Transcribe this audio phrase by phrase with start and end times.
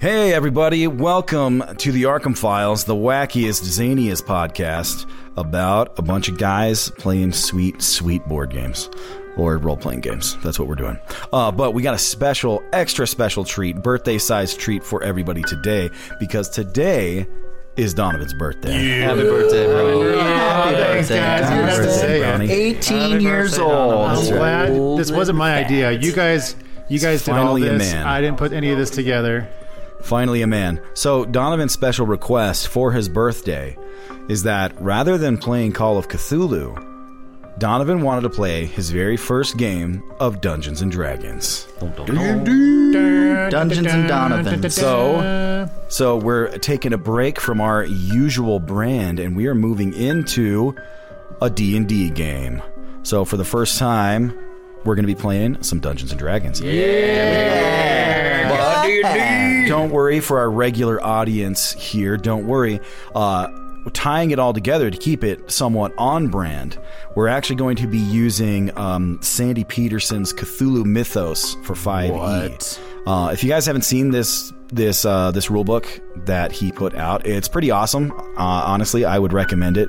[0.00, 6.38] Hey, everybody, welcome to the Arkham Files, the wackiest, zaniest podcast about a bunch of
[6.38, 8.88] guys playing sweet, sweet board games
[9.36, 10.36] or role playing games.
[10.44, 10.98] That's what we're doing.
[11.32, 15.90] Uh, but we got a special, extra special treat, birthday sized treat for everybody today
[16.20, 17.26] because today
[17.76, 19.00] is Donovan's birthday.
[19.00, 20.12] Happy birthday, bro.
[20.16, 21.18] Happy birthday.
[21.18, 21.48] guys.
[21.48, 22.20] Happy Nice to birthday.
[22.20, 22.50] Brownie.
[22.52, 23.72] 18 years old.
[23.72, 25.90] I'm glad this wasn't my idea.
[25.90, 26.54] You guys,
[26.88, 27.92] you guys did all Finally a this.
[27.92, 28.06] man.
[28.06, 29.48] I didn't put any of this together.
[30.02, 30.80] Finally, a man.
[30.94, 33.76] So, Donovan's special request for his birthday
[34.28, 36.84] is that rather than playing Call of Cthulhu,
[37.58, 41.66] Donovan wanted to play his very first game of Dungeons and Dragons.
[43.50, 44.70] Dungeons and Donovan.
[44.70, 50.76] So, so we're taking a break from our usual brand, and we are moving into
[51.42, 52.62] a D and D game.
[53.02, 54.38] So, for the first time,
[54.84, 56.60] we're going to be playing some Dungeons and Dragons.
[59.68, 62.16] Don't worry for our regular audience here.
[62.16, 62.80] Don't worry.
[63.14, 63.48] Uh,
[63.92, 66.78] tying it all together to keep it somewhat on brand,
[67.14, 72.78] we're actually going to be using um, Sandy Petersen's Cthulhu Mythos for 5e.
[73.06, 75.86] Uh, if you guys haven't seen this this uh, this rule book
[76.26, 78.12] that he put out, it's pretty awesome.
[78.12, 79.88] Uh, honestly, I would recommend it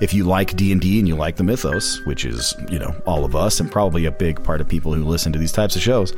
[0.00, 2.94] if you like D and D and you like the mythos, which is you know
[3.06, 5.74] all of us and probably a big part of people who listen to these types
[5.74, 6.14] of shows.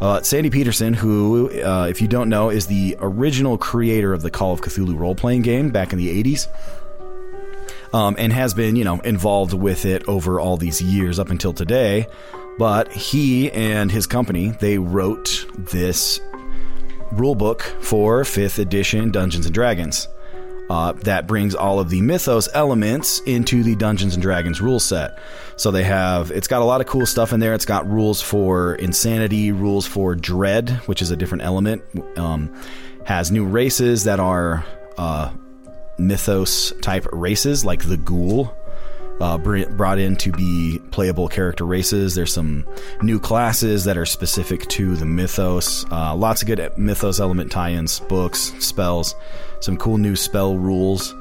[0.00, 4.30] Uh, Sandy Petersen, who, uh, if you don't know, is the original creator of the
[4.30, 6.46] Call of Cthulhu role playing game back in the 80s.
[7.92, 11.54] Um, and has been, you know, involved with it over all these years up until
[11.54, 12.06] today.
[12.58, 16.20] But he and his company, they wrote this
[17.12, 20.06] rulebook for 5th edition Dungeons and Dragons.
[20.68, 25.18] Uh, that brings all of the mythos elements into the Dungeons and Dragons rule set.
[25.58, 27.52] So they have, it's got a lot of cool stuff in there.
[27.52, 31.82] It's got rules for insanity, rules for dread, which is a different element.
[32.16, 32.54] Um,
[33.04, 34.64] has new races that are
[34.98, 35.32] uh,
[35.98, 38.54] mythos type races, like the ghoul.
[39.20, 42.14] Uh, brought in to be playable character races.
[42.14, 42.64] There's some
[43.02, 45.84] new classes that are specific to the mythos.
[45.90, 49.16] Uh, lots of good mythos element tie-ins, books, spells,
[49.58, 51.16] some cool new spell rules.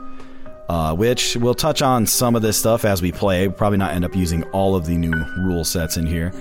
[0.70, 3.48] Uh, which we'll touch on some of this stuff as we play.
[3.48, 6.34] Probably not end up using all of the new rule sets in here,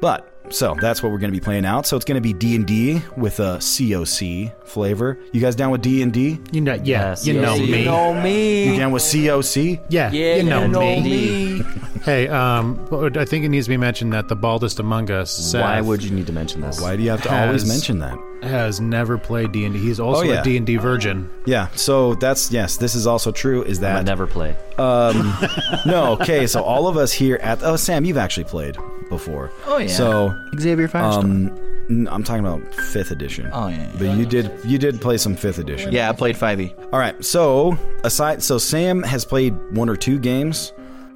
[0.00, 1.86] but so that's what we're going to be playing out.
[1.86, 5.18] So it's going to be D and D with a COC flavor.
[5.32, 6.38] You guys down with D and D?
[6.52, 7.80] You know, yeah, Yes, you know me.
[7.80, 8.72] You know me.
[8.72, 9.80] You down with COC?
[9.88, 11.58] yeah, Yeah, you know, you know me.
[11.58, 11.64] me.
[12.02, 12.78] Hey, um,
[13.16, 16.02] I think it needs to be mentioned that the baldest among us, Seth, Why would
[16.04, 16.80] you need to mention this?
[16.80, 18.16] Why do you have to always mention that?
[18.42, 19.80] has never played D and D.
[19.80, 20.40] He's also Oh, yeah.
[20.40, 21.28] a D and D virgin.
[21.46, 21.68] Yeah.
[21.74, 22.76] So that's yes.
[22.76, 23.62] This is also true.
[23.64, 24.54] Is that I that never play.
[24.78, 26.16] no?
[26.20, 26.46] Okay.
[26.46, 28.76] So all of us here at oh Sam, you've actually played
[29.08, 29.50] before.
[29.66, 29.88] Oh, yeah.
[29.88, 31.48] So Xavier Firestone.
[31.48, 31.58] um,
[31.90, 33.48] n- I'm talking about fifth edition.
[33.52, 33.90] Oh, yeah, yeah.
[33.98, 35.92] But you did you did play some fifth edition.
[35.92, 36.38] yeah, I played E.
[36.38, 36.92] 5e.
[36.92, 37.22] All right.
[37.24, 40.72] So aside, so Sam has played one or two games,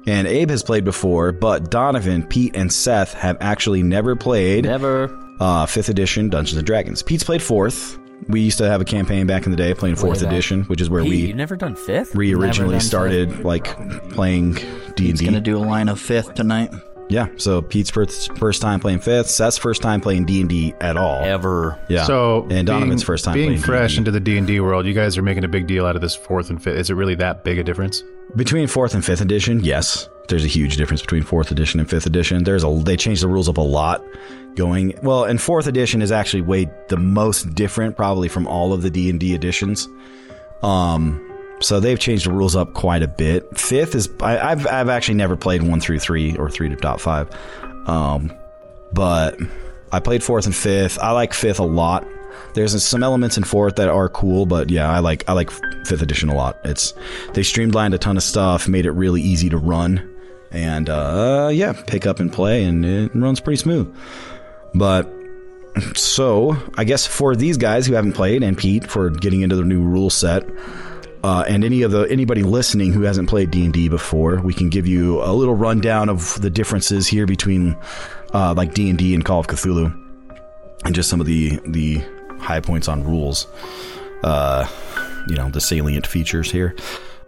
[0.07, 5.09] and Abe has played before, but Donovan, Pete, and Seth have actually never played Never.
[5.39, 7.03] uh, fifth edition Dungeons and Dragons.
[7.03, 7.97] Pete's played fourth.
[8.27, 10.91] We used to have a campaign back in the day playing fourth edition, which is
[10.91, 12.13] where Hey, we you never done fifth?
[12.15, 13.65] we originally done started like
[14.11, 16.71] playing D and He's gonna do a line of fifth tonight.
[17.11, 19.29] Yeah, so Pete's first, first time playing fifth.
[19.29, 21.21] Seth's first time playing D and D at all.
[21.23, 21.77] ever.
[21.89, 22.05] Yeah.
[22.05, 23.99] So and Donovan's being, first time being playing fresh D&D.
[23.99, 24.85] into the D and D world.
[24.85, 26.77] You guys are making a big deal out of this fourth and fifth.
[26.77, 28.03] Is it really that big a difference?
[28.35, 32.05] Between fourth and fifth edition, yes, there's a huge difference between fourth edition and fifth
[32.05, 32.45] edition.
[32.45, 34.03] There's a they changed the rules up a lot.
[34.55, 38.81] Going well, and fourth edition is actually way the most different, probably from all of
[38.81, 39.87] the D and D editions.
[40.61, 41.30] Um,
[41.61, 43.57] so they've changed the rules up quite a bit.
[43.57, 46.99] Fifth is I, I've I've actually never played one through three or three to top
[46.99, 47.29] five,
[47.87, 48.33] um,
[48.91, 49.39] but
[49.91, 50.99] I played fourth and fifth.
[50.99, 52.05] I like fifth a lot.
[52.53, 55.51] There's some elements in fourth that are cool, but yeah, I like I like
[55.85, 56.57] fifth edition a lot.
[56.63, 56.93] It's
[57.33, 60.17] they streamlined a ton of stuff, made it really easy to run,
[60.51, 63.95] and uh, yeah, pick up and play, and it runs pretty smooth.
[64.73, 65.11] But
[65.95, 69.63] so I guess for these guys who haven't played, and Pete for getting into the
[69.63, 70.43] new rule set,
[71.23, 74.53] uh, and any of the anybody listening who hasn't played D and D before, we
[74.53, 77.77] can give you a little rundown of the differences here between
[78.33, 79.93] uh, like D and D and Call of Cthulhu,
[80.85, 82.01] and just some of the the
[82.39, 83.47] high points on rules.
[84.23, 84.67] Uh,
[85.27, 86.75] you know the salient features here.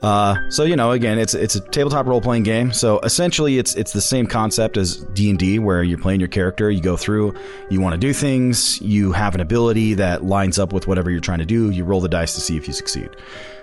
[0.03, 2.73] Uh, so you know, again, it's it's a tabletop role playing game.
[2.73, 6.27] So essentially, it's it's the same concept as D and D, where you're playing your
[6.27, 6.69] character.
[6.69, 7.33] You go through,
[7.69, 8.81] you want to do things.
[8.81, 11.69] You have an ability that lines up with whatever you're trying to do.
[11.69, 13.15] You roll the dice to see if you succeed.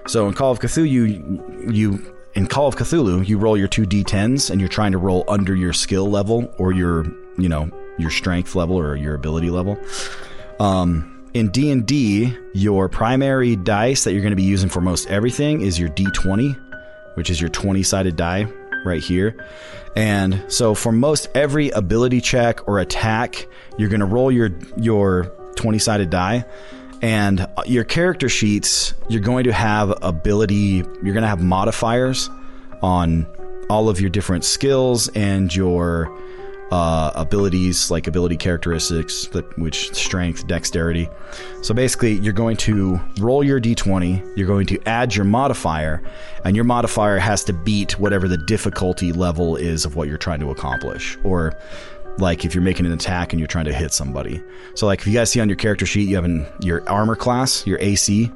[0.06, 3.84] So in Call of Cthulhu, you you in Call of Cthulhu, you roll your two
[3.84, 7.04] d10s, and you're trying to roll under your skill level or your
[7.38, 9.78] you know your strength level or your ability level.
[10.58, 15.60] Um, in D&D, your primary dice that you're going to be using for most everything
[15.60, 16.56] is your D20,
[17.14, 18.46] which is your 20-sided die
[18.84, 19.36] right here.
[19.96, 23.46] And so for most every ability check or attack,
[23.78, 26.44] you're going to roll your your 20-sided die
[27.02, 32.28] and your character sheets, you're going to have ability, you're going to have modifiers
[32.82, 33.26] on
[33.68, 36.14] all of your different skills and your
[36.70, 41.08] uh, abilities like ability characteristics, which strength, dexterity.
[41.62, 46.02] So basically, you're going to roll your d20, you're going to add your modifier,
[46.44, 50.40] and your modifier has to beat whatever the difficulty level is of what you're trying
[50.40, 51.18] to accomplish.
[51.24, 51.56] Or
[52.18, 54.42] like if you're making an attack and you're trying to hit somebody.
[54.74, 57.16] So like if you guys see on your character sheet, you have an, your armor
[57.16, 58.30] class, your AC.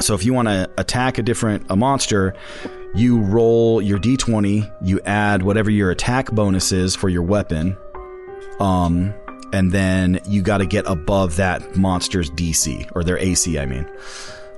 [0.00, 2.34] So if you want to attack a different a monster,
[2.94, 7.76] you roll your d20, you add whatever your attack bonus is for your weapon.
[8.60, 9.14] Um
[9.52, 13.88] and then you got to get above that monster's DC or their AC, I mean.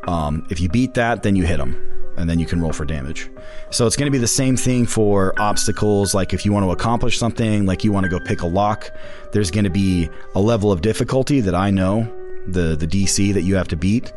[0.08, 2.84] Um if you beat that, then you hit them and then you can roll for
[2.84, 3.28] damage.
[3.70, 6.70] So it's going to be the same thing for obstacles like if you want to
[6.70, 8.90] accomplish something, like you want to go pick a lock,
[9.32, 12.10] there's going to be a level of difficulty that I know,
[12.46, 14.12] the the DC that you have to beat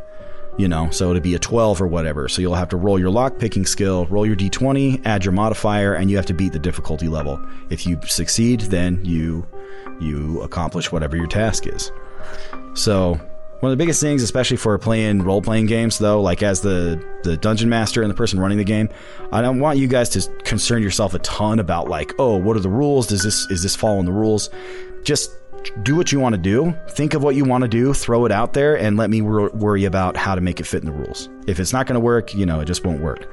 [0.59, 2.27] you know, so it'd be a 12 or whatever.
[2.27, 5.93] So you'll have to roll your lock picking skill, roll your d20, add your modifier,
[5.93, 7.41] and you have to beat the difficulty level.
[7.69, 9.47] If you succeed, then you
[10.01, 11.93] you accomplish whatever your task is.
[12.73, 13.19] So
[13.59, 17.03] one of the biggest things, especially for playing role playing games, though, like as the
[17.23, 18.89] the dungeon master and the person running the game,
[19.31, 22.61] I don't want you guys to concern yourself a ton about like, oh, what are
[22.61, 23.07] the rules?
[23.07, 24.49] Does this is this following the rules?
[25.03, 25.31] Just
[25.83, 26.73] do what you want to do.
[26.89, 29.49] Think of what you want to do, throw it out there, and let me wor-
[29.49, 31.27] worry about how to make it fit in the rules.
[31.47, 33.27] If it's not going to work, you know, it just won't work.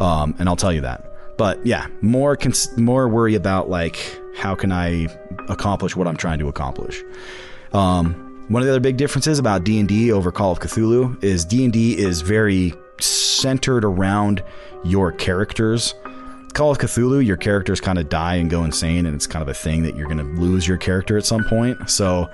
[0.00, 1.04] Um, and I'll tell you that.
[1.36, 5.06] But yeah, more cons- more worry about like how can I
[5.48, 7.02] accomplish what I'm trying to accomplish.
[7.72, 11.22] Um, one of the other big differences about D and D over Call of Cthulhu
[11.22, 14.42] is D and D is very centered around
[14.84, 15.94] your characters.
[16.54, 19.48] Call of Cthulhu, your characters kind of die and go insane, and it's kind of
[19.48, 21.90] a thing that you're going to lose your character at some point.
[21.90, 22.30] So,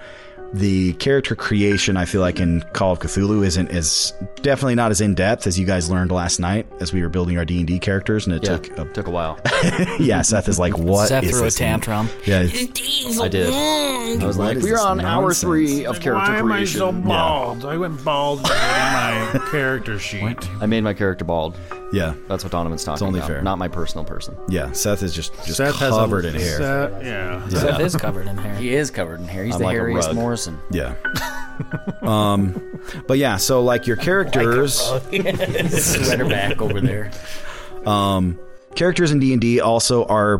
[0.54, 5.00] the character creation, I feel like in Call of Cthulhu, isn't as definitely not as
[5.00, 7.66] in depth as you guys learned last night as we were building our D and
[7.66, 9.38] D characters, and it Yeah, took a, took a while.
[9.98, 10.22] yeah.
[10.22, 12.08] Seth is like, what Seth is threw a this thing?" tantrum.
[12.24, 13.52] Yeah, it's- I did.
[13.52, 16.78] I was like, we're this on hour three of character Why am I creation.
[16.78, 17.64] so bald?
[17.64, 20.48] I went bald in my character sheet.
[20.60, 21.56] I made my character bald.
[21.92, 23.28] yeah, That's what Donovan's talking it's only about.
[23.28, 23.42] fair.
[23.42, 24.36] Not my personal person.
[24.48, 24.72] yeah.
[24.72, 26.58] Seth is just just Seth has covered a, in hair.
[26.58, 27.48] Seth- yeah.
[27.48, 28.54] Seth is covered in hair.
[28.56, 29.44] He is covered in hair.
[29.44, 30.16] He's I'm the like hairiest rug.
[30.46, 30.58] Morrison.
[30.70, 30.94] Yeah.
[32.02, 37.10] um, but yeah, so like your characters, Sweater back over there.
[37.86, 38.38] um,
[38.74, 40.38] characters in D&D also are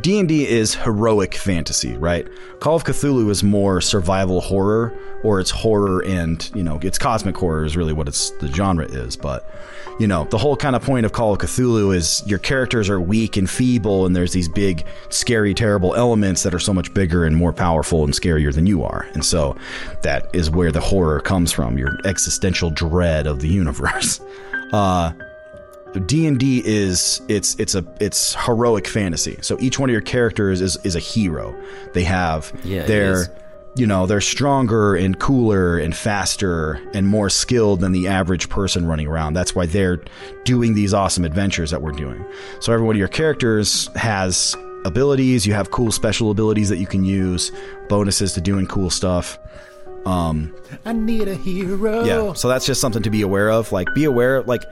[0.00, 2.26] D&D is heroic fantasy, right?
[2.60, 7.36] Call of Cthulhu is more survival horror or it's horror and, you know, it's cosmic
[7.36, 9.50] horror is really what it's the genre is, but
[9.98, 13.00] you know, the whole kind of point of Call of Cthulhu is your characters are
[13.00, 17.24] weak and feeble and there's these big scary terrible elements that are so much bigger
[17.24, 19.08] and more powerful and scarier than you are.
[19.14, 19.56] And so
[20.02, 24.20] that is where the horror comes from, your existential dread of the universe.
[24.72, 25.12] Uh
[26.00, 29.38] D&D is it's it's a it's heroic fantasy.
[29.42, 31.54] So each one of your characters is is a hero.
[31.92, 33.26] They have Yeah, their
[33.76, 38.86] you know, they're stronger and cooler and faster and more skilled than the average person
[38.86, 39.34] running around.
[39.34, 40.02] That's why they're
[40.44, 42.24] doing these awesome adventures that we're doing.
[42.60, 46.86] So every one of your characters has abilities, you have cool special abilities that you
[46.86, 47.52] can use,
[47.90, 49.38] bonuses to doing cool stuff.
[50.06, 50.54] Um
[50.86, 52.04] I need a hero.
[52.04, 53.72] yeah, so that's just something to be aware of.
[53.72, 54.62] Like, be aware, like,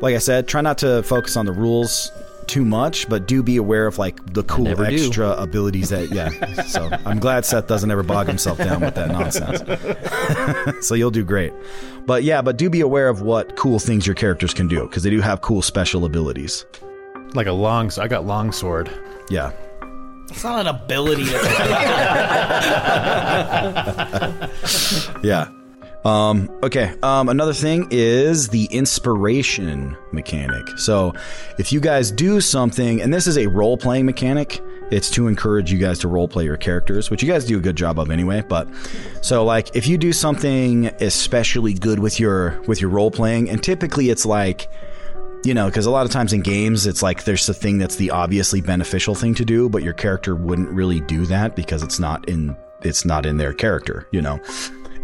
[0.00, 2.12] like I said, try not to focus on the rules
[2.46, 4.94] too much, but do be aware of like the cool never do.
[4.96, 6.10] extra abilities that.
[6.10, 10.86] Yeah, so I'm glad Seth doesn't ever bog himself down with that nonsense.
[10.86, 11.52] so you'll do great.
[12.06, 15.02] But yeah, but do be aware of what cool things your characters can do because
[15.02, 16.64] they do have cool special abilities.
[17.34, 17.90] Like a long.
[17.98, 18.90] I got long sword.
[19.28, 19.52] Yeah.
[20.30, 21.24] It's not an ability.
[25.22, 25.48] Yeah.
[26.04, 26.94] Um, okay.
[27.02, 30.78] Um, another thing is the inspiration mechanic.
[30.78, 31.12] So,
[31.58, 35.70] if you guys do something, and this is a role playing mechanic, it's to encourage
[35.70, 38.10] you guys to role play your characters, which you guys do a good job of
[38.10, 38.42] anyway.
[38.48, 38.68] But
[39.22, 43.62] so, like, if you do something especially good with your with your role playing, and
[43.62, 44.68] typically it's like
[45.44, 47.96] you know, because a lot of times in games, it's like there's the thing that's
[47.96, 51.98] the obviously beneficial thing to do, but your character wouldn't really do that because it's
[51.98, 54.38] not in it's not in their character, you know.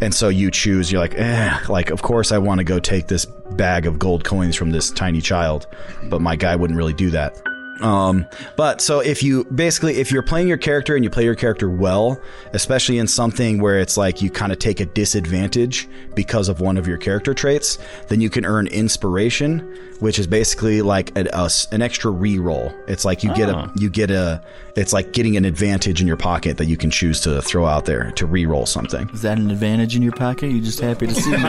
[0.01, 3.07] And so you choose, you're like, eh, like, of course I want to go take
[3.07, 5.67] this bag of gold coins from this tiny child,
[6.09, 7.41] but my guy wouldn't really do that.
[7.81, 8.25] Um,
[8.55, 11.69] but so if you basically, if you're playing your character and you play your character
[11.69, 12.21] well,
[12.53, 16.77] especially in something where it's like you kind of take a disadvantage because of one
[16.77, 21.45] of your character traits, then you can earn inspiration, which is basically like a, a
[21.45, 22.73] s- an extra re-roll.
[22.87, 24.41] It's like you get a, you get a,
[24.75, 27.85] it's like getting an advantage in your pocket that you can choose to throw out
[27.85, 29.09] there to re-roll something.
[29.13, 30.51] Is that an advantage in your pocket?
[30.51, 31.37] You're just happy to see me?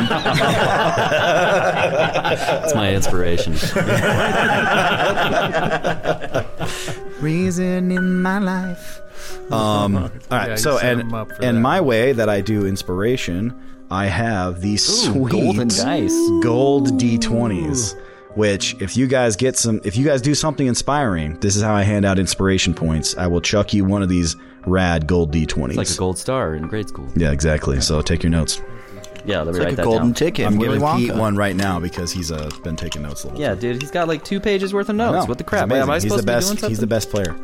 [2.29, 3.55] That's my inspiration.
[7.21, 9.01] reason in my life.
[9.53, 10.49] Um, all right.
[10.51, 11.61] Yeah, so set and 'em up for and that.
[11.61, 13.55] my way that I do inspiration,
[13.91, 16.13] I have these sweet golden dice.
[16.43, 17.95] gold d20s.
[18.37, 21.75] Which, if you guys get some, if you guys do something inspiring, this is how
[21.75, 23.17] I hand out inspiration points.
[23.17, 25.69] I will chuck you one of these rad gold d20s.
[25.71, 27.09] It's like a gold star in grade school.
[27.17, 27.81] yeah, exactly.
[27.81, 28.61] So take your notes.
[29.25, 30.15] Yeah, let me It's write like a that golden down.
[30.15, 30.47] ticket.
[30.47, 33.41] I'm Willy giving Pete one right now because he's uh, been taking notes a little.
[33.41, 33.61] Yeah, bit.
[33.61, 35.25] dude, he's got like two pages worth of notes.
[35.25, 35.29] know.
[35.29, 35.65] What the He's crap?
[35.65, 35.83] amazing.
[35.83, 36.49] Am I he's supposed the best.
[36.51, 37.35] to be doing He's the best player.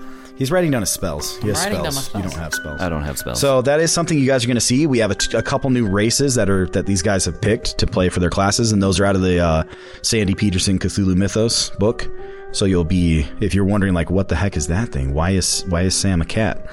[0.42, 1.36] He's writing down his spells.
[1.36, 2.24] He has writing down spells.
[2.24, 2.34] You spells.
[2.34, 2.80] don't have spells.
[2.80, 3.40] I don't have spells.
[3.40, 4.88] So that is something you guys are going to see.
[4.88, 7.78] We have a, t- a couple new races that are that these guys have picked
[7.78, 9.62] to play for their classes, and those are out of the uh,
[10.02, 12.08] Sandy Petersen Cthulhu Mythos book.
[12.50, 15.14] So you'll be if you're wondering like what the heck is that thing?
[15.14, 16.66] Why is why is Sam a cat?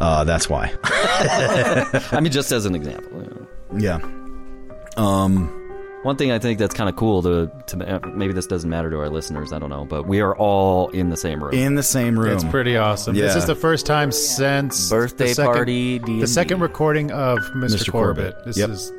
[0.00, 0.72] Uh, that's why.
[0.84, 3.22] I mean, just as an example.
[3.22, 3.98] you know.
[3.98, 4.96] yeah.
[4.96, 5.65] Um.
[6.06, 8.98] One thing I think that's kind of cool to, to maybe this doesn't matter to
[9.00, 9.52] our listeners.
[9.52, 11.52] I don't know, but we are all in the same room.
[11.52, 12.32] In the same room.
[12.32, 13.16] It's pretty awesome.
[13.16, 16.20] This is the first time since Birthday the second, party, D&D.
[16.20, 17.74] The second recording of Mr.
[17.74, 17.90] Mr.
[17.90, 18.34] Corbett.
[18.34, 18.44] Corbett.
[18.46, 18.70] This Yep.
[18.70, 18.92] is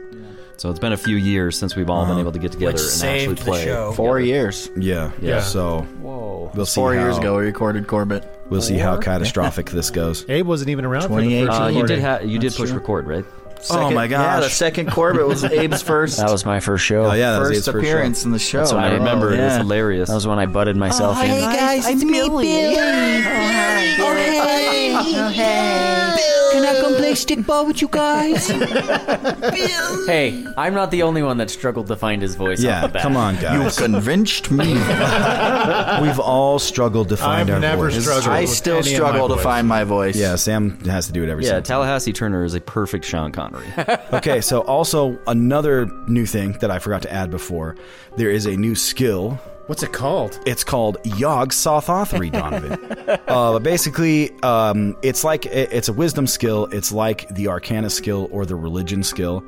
[0.57, 2.81] so it's been a few years since we've all been able to get together Which
[2.81, 3.63] and actually saved the play.
[3.63, 3.91] show.
[3.93, 4.69] Four years.
[4.75, 5.11] Yeah.
[5.21, 5.39] Yeah.
[5.41, 6.51] So Whoa.
[6.55, 8.27] we'll see Four how, years ago, we recorded Corbett.
[8.49, 10.25] We'll see how catastrophic this goes.
[10.27, 12.69] Abe wasn't even around for the 28 first Uh, you did ha- you did push
[12.69, 12.79] true.
[12.79, 13.23] record, right?
[13.59, 14.23] Oh second, my gosh!
[14.23, 14.53] Yeah, the gosh.
[14.53, 16.17] second Corbett was Abe's first.
[16.17, 17.05] That was my first show.
[17.05, 17.79] Oh yeah, that was first Abe's first show.
[17.79, 18.65] appearance in the show.
[18.65, 20.09] So I oh, remember it was hilarious.
[20.09, 21.41] That was when I butted myself oh, in.
[21.41, 22.47] guys, it's me, Billy.
[22.49, 24.93] Oh, hey.
[24.95, 26.13] Oh, hey.
[26.15, 26.37] Billy.
[26.53, 28.49] Can I come play stickball with you guys?
[30.07, 32.61] Hey, I'm not the only one that struggled to find his voice.
[32.61, 33.53] Yeah, off the come on, guys.
[33.53, 33.77] You guys.
[33.77, 34.73] convinced me.
[36.01, 38.03] We've all struggled to find I've our never voice.
[38.03, 38.29] struggled.
[38.29, 39.43] I still struggle to voice.
[39.43, 40.15] find my voice.
[40.15, 41.67] Yeah, Sam has to do it every yeah, single time.
[41.67, 43.46] Tallahassee Turner is a perfect Sean Connery.
[44.13, 47.75] Okay, so also another new thing that I forgot to add before.
[48.15, 49.39] There is a new skill.
[49.67, 50.39] What's it called?
[50.45, 53.19] It's called Yog Sothothery, Donovan.
[53.27, 56.65] uh, basically, um, it's like it's a wisdom skill.
[56.71, 59.43] It's like the Arcana skill or the religion skill.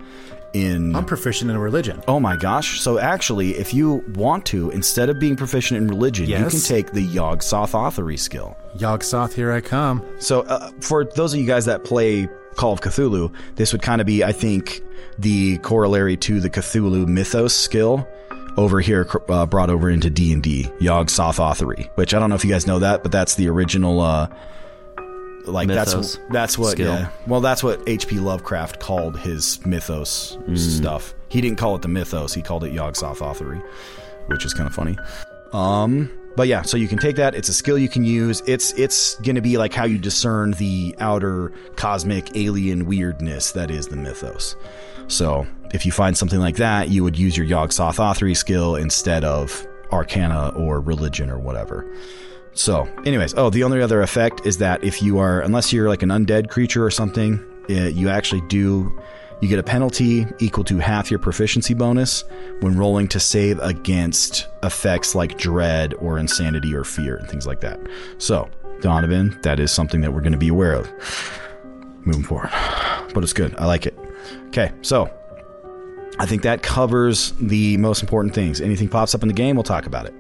[0.54, 2.02] In I'm proficient in religion.
[2.08, 2.82] oh my gosh!
[2.82, 6.92] So actually, if you want to, instead of being proficient in religion, you can take
[6.92, 8.58] the Yog Sothothery skill.
[8.76, 10.04] Yog Soth, here I come.
[10.20, 12.28] So, uh, for those of you guys that play
[12.60, 14.82] Call of Cthulhu, this would kind of be, I think,
[15.18, 18.06] the corollary to the Cthulhu Mythos skill.
[18.58, 22.30] over here uh, brought over into D and D, Yog Sothoth Authority, which I don't
[22.30, 24.02] know if you guys know that, but that's the original.
[24.02, 24.28] Uh,
[25.46, 26.94] like Mythos that's that's what skill.
[26.94, 27.10] yeah.
[27.26, 28.20] Well, that's what H.P.
[28.20, 30.58] Lovecraft called his mythos Mm.
[30.58, 31.14] stuff.
[31.30, 33.62] He didn't call it the mythos; he called it Yog Sothoth Authority,
[34.28, 34.98] which is kind of funny.
[35.54, 37.36] Um, but yeah, so you can take that.
[37.36, 38.42] It's a skill you can use.
[38.46, 43.88] It's it's gonna be like how you discern the outer cosmic alien weirdness that is
[43.88, 44.56] the mythos.
[45.08, 48.76] So if you find something like that, you would use your Yog Sothoth Authority skill
[48.76, 51.86] instead of Arcana or Religion or whatever.
[52.54, 56.04] So, anyways, oh, the only other effect is that if you are, unless you're like
[56.04, 58.92] an undead creature or something, uh, you actually do,
[59.42, 62.24] you get a penalty equal to half your proficiency bonus
[62.60, 67.62] when rolling to save against effects like dread or insanity or fear and things like
[67.62, 67.80] that.
[68.18, 68.50] So,
[68.82, 70.92] Donovan, that is something that we're going to be aware of
[72.06, 72.50] moving forward.
[73.14, 73.56] But it's good.
[73.58, 73.98] I like it.
[74.48, 75.12] Okay, so
[76.20, 78.60] I think that covers the most important things.
[78.60, 80.14] Anything pops up in the game, we'll talk about it.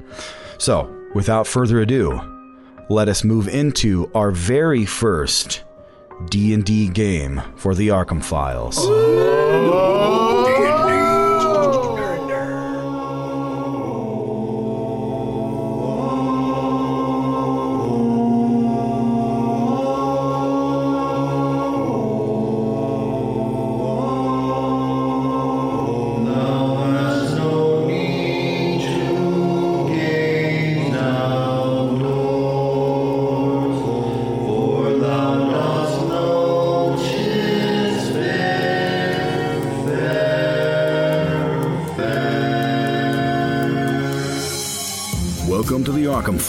[0.58, 2.20] So, without further ado,
[2.90, 5.64] let us move into our very first
[6.26, 8.78] D&D game for the Arkham Files.
[8.78, 9.39] Welcome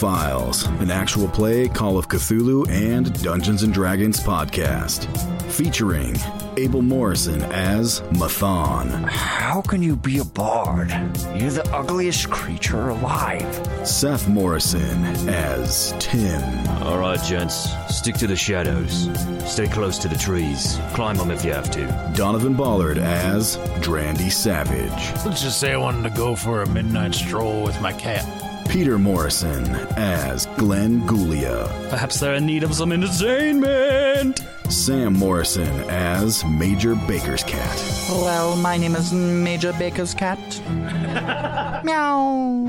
[0.01, 5.05] Files, an actual play Call of Cthulhu and Dungeons and Dragons podcast,
[5.51, 6.15] featuring
[6.57, 10.89] Abel Morrison as Mathon, How can you be a bard?
[11.35, 13.87] You're the ugliest creature alive.
[13.87, 16.41] Seth Morrison as Tim,
[16.81, 19.07] All right, gents, stick to the shadows.
[19.45, 20.79] Stay close to the trees.
[20.95, 22.13] Climb them if you have to.
[22.15, 27.13] Donovan Ballard as Drandy Savage, Let's just say I wanted to go for a midnight
[27.13, 28.25] stroll with my cat.
[28.71, 29.65] Peter Morrison
[29.97, 34.39] as Glenn Gulia, Perhaps they're in need of some entertainment.
[34.69, 37.77] Sam Morrison as Major Baker's Cat,
[38.09, 40.39] Well, my name is Major Baker's cat.
[41.83, 42.65] Meow.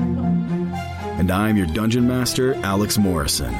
[1.17, 3.53] and I'm your Dungeon Master, Alex Morrison.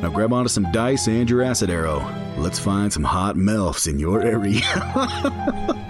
[0.00, 2.00] Now grab onto some dice and your acid arrow.
[2.36, 4.60] Let's find some hot melfs in your area.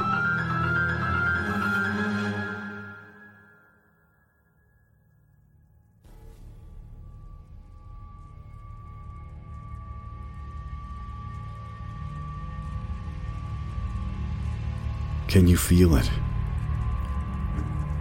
[15.64, 16.10] feel it?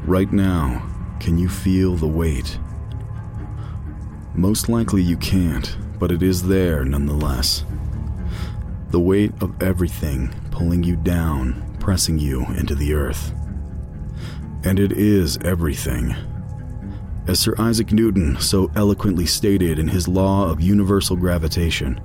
[0.05, 0.85] Right now,
[1.21, 2.59] can you feel the weight?
[4.35, 7.63] Most likely you can't, but it is there nonetheless.
[8.89, 13.33] The weight of everything pulling you down, pressing you into the earth.
[14.65, 16.13] And it is everything.
[17.27, 22.01] As Sir Isaac Newton so eloquently stated in his law of universal gravitation,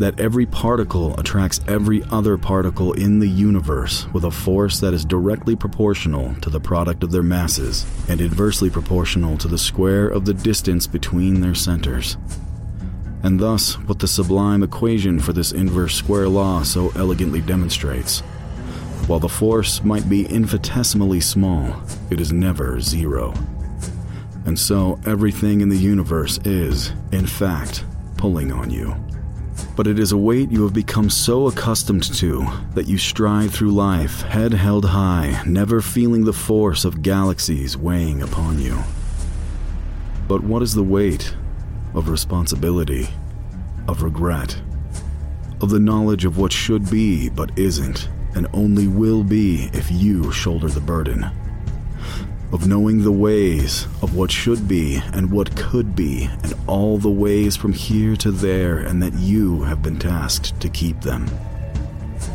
[0.00, 5.04] that every particle attracts every other particle in the universe with a force that is
[5.04, 10.24] directly proportional to the product of their masses and inversely proportional to the square of
[10.24, 12.16] the distance between their centers.
[13.22, 18.20] And thus, what the sublime equation for this inverse square law so elegantly demonstrates.
[19.06, 23.34] While the force might be infinitesimally small, it is never zero.
[24.46, 27.84] And so, everything in the universe is, in fact,
[28.16, 28.96] pulling on you
[29.76, 33.70] but it is a weight you have become so accustomed to that you stride through
[33.70, 38.78] life head held high, never feeling the force of galaxies weighing upon you.
[40.28, 41.34] But what is the weight
[41.94, 43.08] of responsibility,
[43.88, 44.60] of regret,
[45.60, 50.30] of the knowledge of what should be but isn't, and only will be if you
[50.32, 51.28] shoulder the burden?
[52.52, 57.10] Of knowing the ways of what should be and what could be, and all the
[57.10, 61.26] ways from here to there, and that you have been tasked to keep them.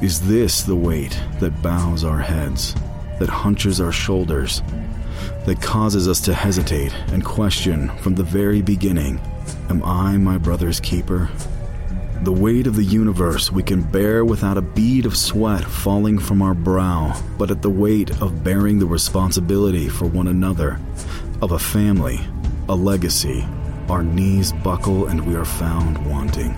[0.02, 2.74] Is this the weight that bows our heads,
[3.20, 4.62] that hunches our shoulders,
[5.46, 9.20] that causes us to hesitate and question from the very beginning
[9.70, 11.30] Am I my brother's keeper?
[12.24, 16.42] The weight of the universe we can bear without a bead of sweat falling from
[16.42, 20.80] our brow, but at the weight of bearing the responsibility for one another,
[21.42, 22.20] of a family,
[22.68, 23.46] a legacy,
[23.90, 26.52] our knees buckle and we are found wanting.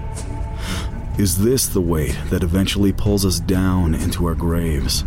[1.18, 5.04] Is this the weight that eventually pulls us down into our graves?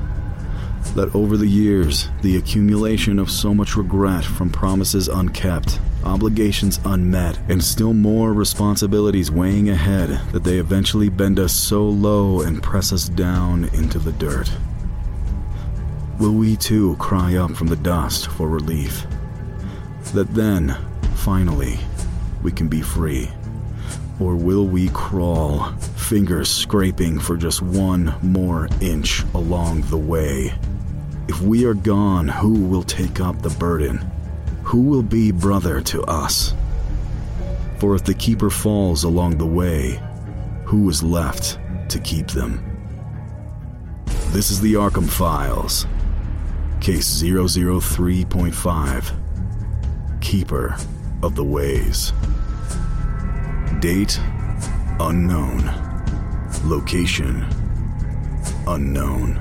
[0.94, 7.38] That over the years, the accumulation of so much regret from promises unkept, obligations unmet,
[7.48, 12.92] and still more responsibilities weighing ahead, that they eventually bend us so low and press
[12.92, 14.50] us down into the dirt?
[16.18, 19.07] Will we too cry up from the dust for relief?
[20.12, 20.76] That then,
[21.14, 21.79] finally,
[22.42, 23.31] we can be free?
[24.18, 30.53] Or will we crawl, fingers scraping for just one more inch along the way?
[31.40, 33.96] If we are gone, who will take up the burden?
[34.62, 36.53] Who will be brother to us?
[37.79, 40.03] For if the keeper falls along the way,
[40.66, 42.62] who is left to keep them?
[44.33, 45.87] This is the Arkham Files,
[46.83, 50.76] Case 003.5 Keeper
[51.22, 52.12] of the Ways.
[53.81, 54.20] Date
[55.00, 55.72] unknown.
[56.66, 57.46] Location
[58.66, 59.40] unknown.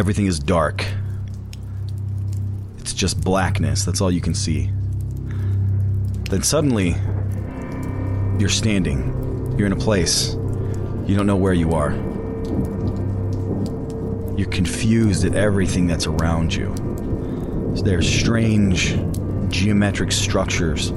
[0.00, 0.82] Everything is dark.
[2.78, 3.84] It's just blackness.
[3.84, 4.70] That's all you can see.
[6.30, 6.96] Then suddenly,
[8.38, 9.54] you're standing.
[9.58, 10.36] You're in a place.
[11.04, 11.90] You don't know where you are.
[14.38, 16.74] You're confused at everything that's around you.
[17.84, 18.98] There's strange
[19.50, 20.94] geometric structures.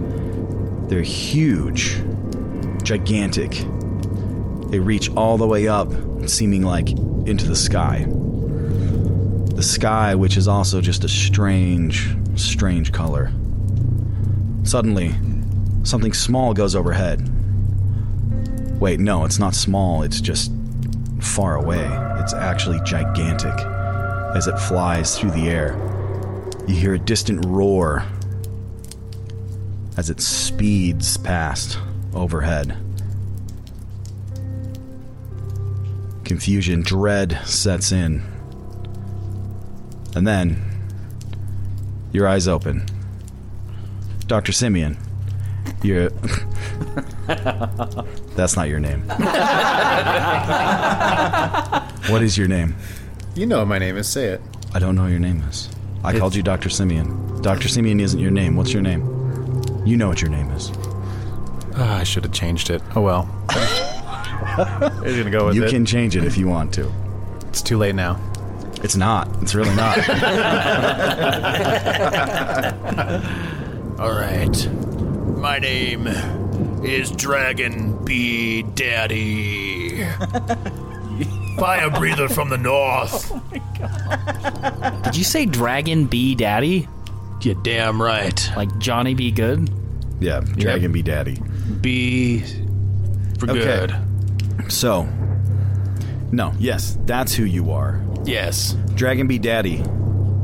[0.87, 2.01] They're huge,
[2.83, 3.65] gigantic.
[4.69, 5.91] They reach all the way up,
[6.25, 6.91] seeming like
[7.27, 8.07] into the sky.
[9.63, 13.31] The sky, which is also just a strange, strange color.
[14.63, 15.15] Suddenly,
[15.83, 17.21] something small goes overhead.
[18.81, 20.51] Wait, no, it's not small, it's just
[21.21, 21.87] far away.
[22.19, 23.53] It's actually gigantic
[24.35, 25.77] as it flies through the air.
[26.67, 28.03] You hear a distant roar
[29.95, 31.79] as it speeds past
[32.13, 32.75] overhead.
[36.25, 38.32] Confusion, dread sets in.
[40.15, 40.61] And then,
[42.11, 42.85] your eyes open.
[44.27, 44.51] Dr.
[44.51, 44.97] Simeon,
[45.81, 46.09] you're.
[48.35, 49.01] That's not your name.
[52.09, 52.75] what is your name?
[53.35, 54.07] You know what my name is.
[54.07, 54.41] Say it.
[54.73, 55.69] I don't know what your name is.
[56.03, 56.69] I called you Dr.
[56.69, 57.41] Simeon.
[57.41, 57.67] Dr.
[57.67, 58.55] Simeon isn't your name.
[58.55, 59.01] What's your name?
[59.85, 60.71] You know what your name is.
[61.75, 62.81] Ah, I should have changed it.
[62.95, 63.27] Oh well.
[65.03, 65.71] You're gonna go with you it.
[65.71, 66.91] can change it if you want to.
[67.47, 68.19] It's too late now.
[68.83, 69.27] It's not.
[69.41, 69.97] It's really not.
[73.99, 74.69] All right.
[75.37, 76.07] My name
[76.83, 80.03] is Dragon B Daddy.
[81.57, 83.31] Fire breather from the north.
[83.31, 86.87] Oh Did you say Dragon B Daddy?
[87.41, 88.51] You damn right.
[88.55, 89.31] Like Johnny B.
[89.31, 89.69] Goode?
[90.19, 91.37] yeah, Dragon be daddy.
[91.81, 92.39] B
[93.37, 93.87] for Okay.
[93.87, 94.71] good.
[94.71, 95.03] So,
[96.33, 98.01] no, yes, that's who you are.
[98.25, 98.75] Yes.
[98.95, 99.83] Dragon be daddy.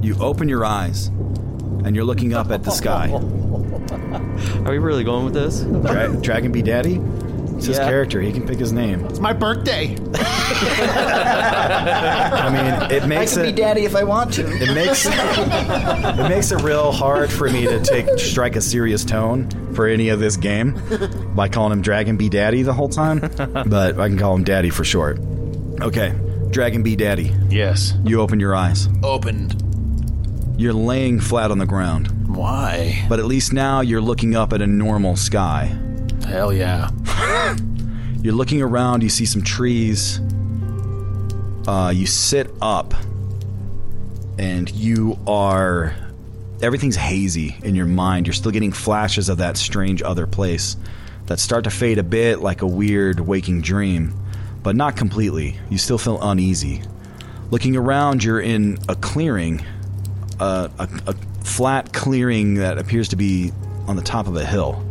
[0.02, 3.10] You open your eyes and you're looking up at the sky.
[4.66, 5.62] Are we really going with this?
[5.62, 7.02] Dra- Dragon be daddy?
[7.58, 7.90] It's his Yeah.
[7.90, 8.22] character.
[8.22, 9.04] He can pick his name.
[9.06, 9.98] It's my birthday.
[11.20, 13.52] I mean, it makes I makes can it.
[13.56, 14.42] be daddy if I want to.
[14.48, 19.50] It makes it makes it real hard for me to take strike a serious tone
[19.74, 20.80] for any of this game
[21.36, 23.20] by calling him Dragon B Daddy the whole time.
[23.20, 25.20] But I can call him Daddy for short.
[25.82, 26.14] Okay,
[26.52, 27.32] Dragon B Daddy.
[27.50, 27.94] Yes.
[28.04, 28.88] You open your eyes.
[29.04, 29.64] Opened.
[30.58, 33.06] You're laying flat on the ground, Why?
[33.08, 35.74] but at least now you're looking up at a normal sky.
[36.28, 36.90] Hell yeah.
[38.22, 40.20] You're looking around, you see some trees.
[41.66, 42.94] Uh, you sit up,
[44.38, 45.96] and you are.
[46.62, 48.28] Everything's hazy in your mind.
[48.28, 50.76] You're still getting flashes of that strange other place
[51.28, 54.14] that start to fade a bit like a weird waking dream,
[54.64, 55.58] but not completely.
[55.70, 56.82] You still feel uneasy.
[57.52, 59.66] Looking around, you're in a clearing,
[60.40, 63.52] a, a flat clearing that appears to be
[63.88, 64.86] on the top of a hill.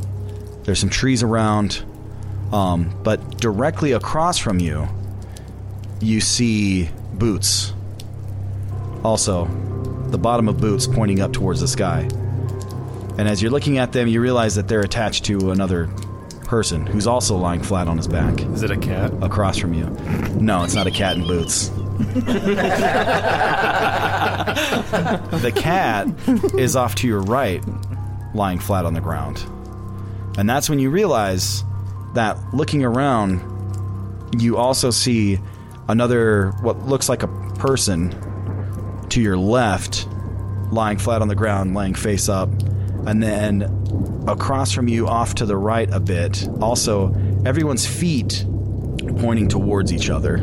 [0.65, 1.85] There's some trees around,
[2.53, 4.89] um, but directly across from you,
[6.01, 7.73] you see boots.
[9.05, 9.47] Also,
[10.11, 12.09] the bottom of boots pointing up towards the sky.
[13.19, 15.89] And as you're looking at them, you realize that they're attached to another
[16.49, 18.41] person who's also lying flat on his back.
[18.41, 19.13] Is it a cat?
[19.23, 19.85] Across from you.
[20.41, 21.69] No, it's not a cat in boots.
[25.29, 26.09] the cat
[26.59, 27.63] is off to your right,
[28.35, 29.45] lying flat on the ground.
[30.39, 31.65] And that's when you realize
[32.15, 33.43] that looking around,
[34.41, 35.39] you also see
[35.89, 38.15] another, what looks like a person
[39.11, 40.09] to your left,
[40.71, 42.49] lying flat on the ground, laying face up,
[43.07, 43.78] and then
[44.29, 46.49] across from you, off to the right a bit.
[46.61, 47.15] Also,
[47.45, 48.45] everyone's feet
[49.19, 50.39] pointing towards each other.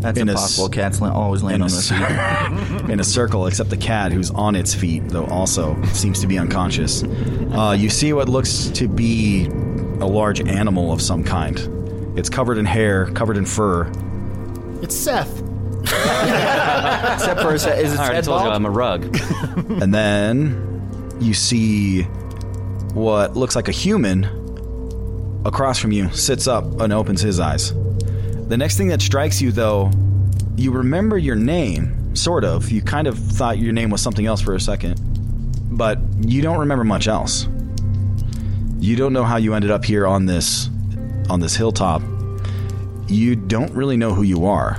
[0.00, 0.66] That's In impossible.
[0.66, 2.90] s- Cats la- always land on s- the feet.
[2.90, 6.38] in a circle, except the cat, who's on its feet, though also seems to be
[6.38, 7.02] unconscious.
[7.02, 9.46] Uh, you see what looks to be
[10.00, 11.58] a large animal of some kind.
[12.16, 13.90] It's covered in hair, covered in fur.
[14.82, 15.42] It's Seth.
[15.82, 17.84] Except for his head.
[17.84, 18.48] Is it I already head told you?
[18.50, 19.04] I'm a rug.
[19.82, 22.06] and then you see
[22.98, 24.24] what looks like a human
[25.44, 27.72] across from you sits up and opens his eyes.
[28.48, 29.90] The next thing that strikes you, though,
[30.56, 32.70] you remember your name, sort of.
[32.70, 35.00] You kind of thought your name was something else for a second,
[35.76, 37.46] but you don't remember much else.
[38.80, 40.68] You don't know how you ended up here on this
[41.30, 42.02] on this hilltop.
[43.06, 44.74] You don't really know who you are.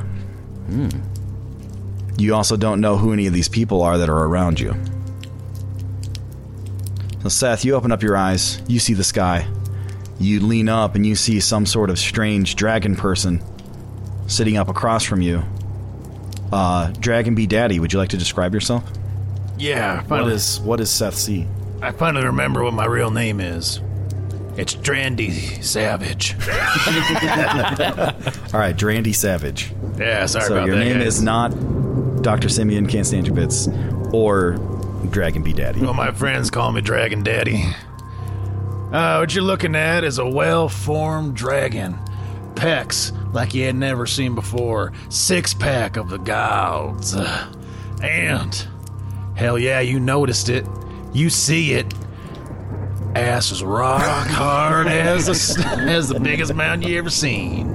[0.67, 0.89] Hmm.
[2.17, 4.75] You also don't know who any of these people are that are around you.
[7.21, 9.47] So, Seth, you open up your eyes, you see the sky.
[10.19, 13.41] You lean up and you see some sort of strange dragon person
[14.27, 15.43] sitting up across from you.
[16.51, 18.83] Uh, Dragon B Daddy, would you like to describe yourself?
[19.57, 21.47] Yeah, I What finally, is what does Seth see?
[21.81, 23.81] I finally remember what my real name is.
[24.57, 26.33] It's Drandy Savage.
[28.53, 29.71] All right, Drandy Savage.
[29.97, 31.17] Yeah, sorry so about your that, Your name guys.
[31.17, 31.49] is not
[32.21, 32.49] Dr.
[32.49, 33.69] Simeon Can't Stand Your Bits
[34.11, 34.53] or
[35.09, 35.81] Dragon B Daddy.
[35.81, 37.63] Well, my friends call me Dragon Daddy.
[38.91, 41.97] Uh, what you're looking at is a well-formed dragon.
[42.55, 44.91] Pecs like you had never seen before.
[45.09, 47.15] Six pack of the gods.
[47.15, 47.53] Uh,
[48.01, 48.67] and,
[49.35, 50.65] hell yeah, you noticed it.
[51.13, 51.93] You see it.
[53.15, 57.69] Ass is rock hard as, a, as the biggest mountain you ever seen.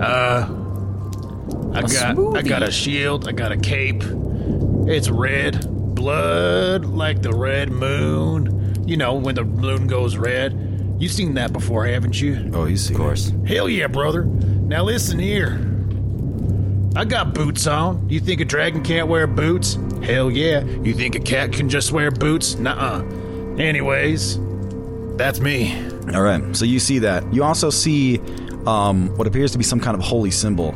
[0.00, 0.58] Uh,
[1.74, 3.28] I A got I got a shield.
[3.28, 4.02] I got a cape.
[4.86, 8.82] It's red, blood like the red moon.
[8.86, 10.96] You know when the moon goes red.
[10.98, 12.50] You've seen that before, haven't you?
[12.52, 12.94] Oh, you see.
[12.94, 13.32] Of course.
[13.46, 14.24] Hell yeah, brother.
[14.24, 15.68] Now listen here.
[16.94, 18.08] I got boots on.
[18.08, 19.78] You think a dragon can't wear boots?
[20.02, 20.62] Hell yeah.
[20.62, 22.56] You think a cat can just wear boots?
[22.56, 23.02] Nuh-uh.
[23.58, 24.38] Anyways,
[25.16, 25.80] that's me.
[26.14, 27.32] All right, so you see that.
[27.32, 28.18] You also see
[28.66, 30.74] um, what appears to be some kind of holy symbol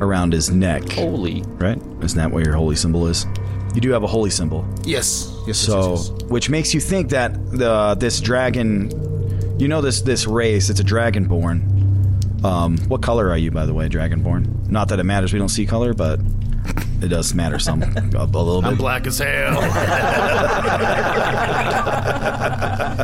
[0.00, 0.90] around his neck.
[0.92, 1.42] Holy.
[1.58, 1.80] Right?
[2.02, 3.26] Isn't that what your holy symbol is?
[3.74, 4.66] You do have a holy symbol.
[4.84, 5.32] Yes.
[5.46, 5.58] Yes.
[5.58, 8.90] So, yes, yes, which makes you think that the this dragon,
[9.60, 12.44] you know this this race, it's a dragonborn.
[12.44, 14.68] Um, what color are you, by the way, dragonborn?
[14.68, 15.32] Not that it matters.
[15.32, 16.20] We don't see color, but
[17.02, 18.68] it does matter some a, a little bit.
[18.68, 19.60] I'm black as hell.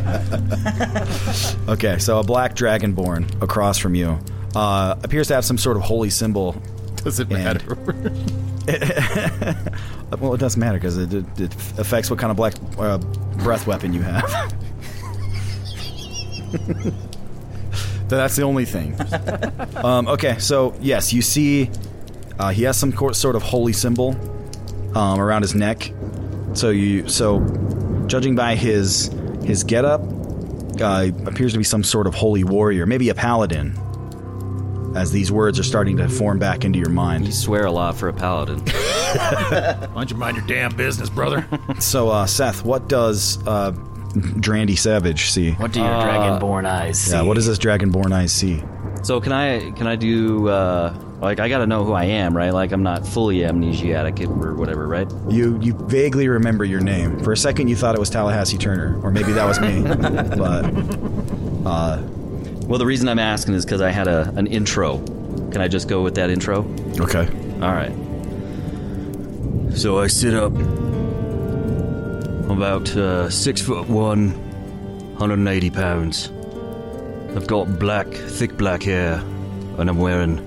[1.69, 4.19] Okay, so a black dragonborn across from you
[4.55, 6.55] uh, appears to have some sort of holy symbol.
[7.07, 7.77] Does it matter?
[10.19, 12.99] well, it doesn't matter because it, it, it affects what kind of black uh,
[13.45, 14.53] breath weapon you have.
[18.09, 18.97] That's the only thing.
[19.77, 21.71] um, okay, so yes, you see,
[22.41, 24.17] uh, he has some sort of holy symbol
[24.99, 25.93] um, around his neck.
[26.55, 27.39] So you, so
[28.09, 29.13] judging by his
[29.45, 30.01] his getup,
[30.81, 33.79] uh, appears to be some sort of holy warrior, maybe a paladin.
[34.97, 37.97] As these words are starting to form back into your mind, You swear a lot
[37.97, 38.59] for a paladin.
[38.67, 41.47] Why don't you mind your damn business, brother?
[41.81, 45.53] So, uh, Seth, what does uh, Drandy Savage see?
[45.53, 47.13] What do your Uh, dragonborn eyes see?
[47.13, 48.63] Yeah, what does this Dragonborn eyes see?
[49.03, 52.51] So can I can I do uh like I gotta know who I am, right?
[52.53, 55.07] Like I'm not fully amnesiac or whatever, right?
[55.29, 57.21] You you vaguely remember your name.
[57.21, 59.83] For a second, you thought it was Tallahassee Turner, or maybe that was me.
[60.37, 60.65] but
[61.69, 62.03] uh,
[62.67, 64.99] Well, the reason I'm asking is because I had a an intro.
[65.53, 66.65] Can I just go with that intro?
[66.99, 67.29] Okay.
[67.63, 67.93] All right.
[69.73, 70.53] So I sit up.
[72.47, 74.31] I'm about uh, six foot one,
[75.13, 76.33] 180 pounds.
[77.37, 79.23] I've got black, thick black hair,
[79.79, 80.41] and I'm wearing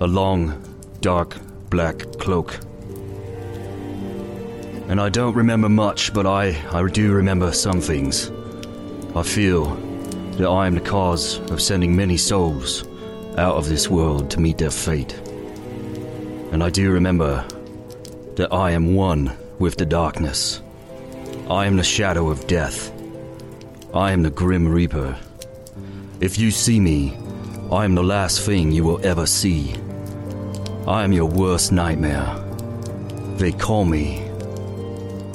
[0.00, 0.64] a long,
[1.02, 1.36] dark
[1.68, 2.58] black cloak.
[4.88, 8.30] And I don't remember much, but I, I do remember some things.
[9.14, 9.76] I feel
[10.38, 12.84] that I am the cause of sending many souls
[13.38, 15.12] out of this world to meet their fate.
[16.52, 17.46] And I do remember
[18.36, 20.60] that I am one with the darkness.
[21.48, 22.90] I am the shadow of death.
[23.94, 25.18] I am the Grim Reaper.
[26.20, 27.16] If you see me,
[27.70, 29.74] I am the last thing you will ever see.
[30.86, 32.38] I am your worst nightmare.
[33.36, 34.28] They call me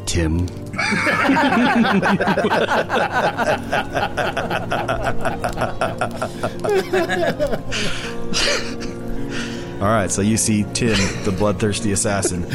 [0.05, 0.47] Tim.
[9.79, 12.45] All right, so you see Tim, the bloodthirsty assassin.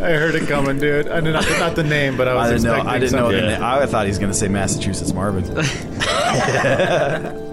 [0.00, 1.08] I heard it coming, dude.
[1.08, 2.90] I did not, not the name, but I was I didn't know.
[2.90, 3.30] I didn't know.
[3.30, 3.62] The name.
[3.62, 5.44] I thought he was going to say Massachusetts Marvin.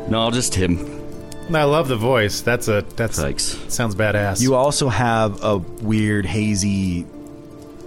[0.10, 0.99] no, just him.
[1.50, 2.42] No, I love the voice.
[2.42, 3.44] That's a that's Thanks.
[3.74, 4.40] sounds badass.
[4.40, 7.08] You also have a weird, hazy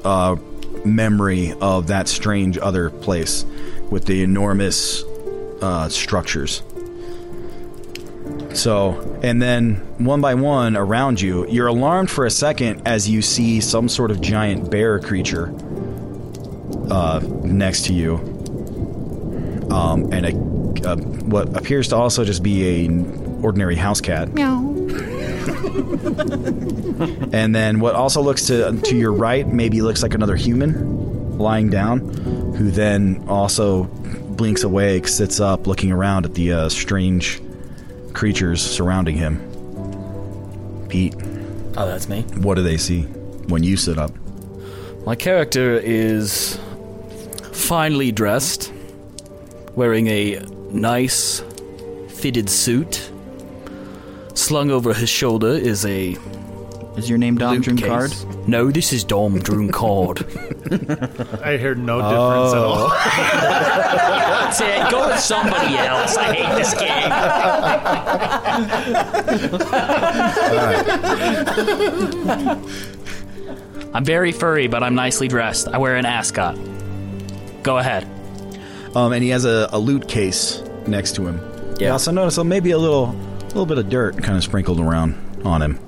[0.05, 0.37] uh,
[0.85, 3.44] memory of that strange other place
[3.88, 5.05] with the enormous
[5.61, 6.62] uh, structures.
[8.53, 13.22] So, and then one by one around you, you're alarmed for a second as you
[13.22, 15.55] see some sort of giant bear creature
[16.90, 18.16] uh, next to you,
[19.70, 22.88] um, and a, a what appears to also just be a
[23.43, 24.33] ordinary house cat.
[24.35, 24.71] Meow.
[27.33, 31.69] And then what also looks to to your right maybe looks like another human lying
[31.71, 32.01] down,
[32.55, 37.41] who then also blinks awake, sits up, looking around at the uh, strange
[38.13, 39.39] creatures surrounding him.
[40.89, 41.15] Pete,
[41.77, 42.23] Oh, that's me.
[42.39, 43.03] what do they see
[43.49, 44.13] when you sit up?
[45.07, 46.59] My character is
[47.53, 48.73] finely dressed,
[49.75, 50.39] wearing a
[50.71, 51.43] nice
[52.09, 53.11] fitted suit.
[54.53, 56.15] Slung over his shoulder is a.
[56.99, 58.11] Is your name Dom loot Drunkard?
[58.11, 58.27] case.
[58.47, 60.27] No, this is Dom Drunkard.
[61.43, 62.91] I heard no difference at all.
[64.53, 66.19] Say, go with somebody else.
[66.19, 67.11] I hate this game.
[73.95, 75.69] I'm very furry, but I'm nicely dressed.
[75.69, 76.59] I wear an ascot.
[77.62, 78.05] Go ahead.
[78.95, 81.37] Um, and he has a, a loot case next to him.
[81.79, 81.93] You Yeah.
[81.93, 83.17] also notice uh, maybe a little,
[83.55, 85.79] little bit of dirt kind of sprinkled around on him.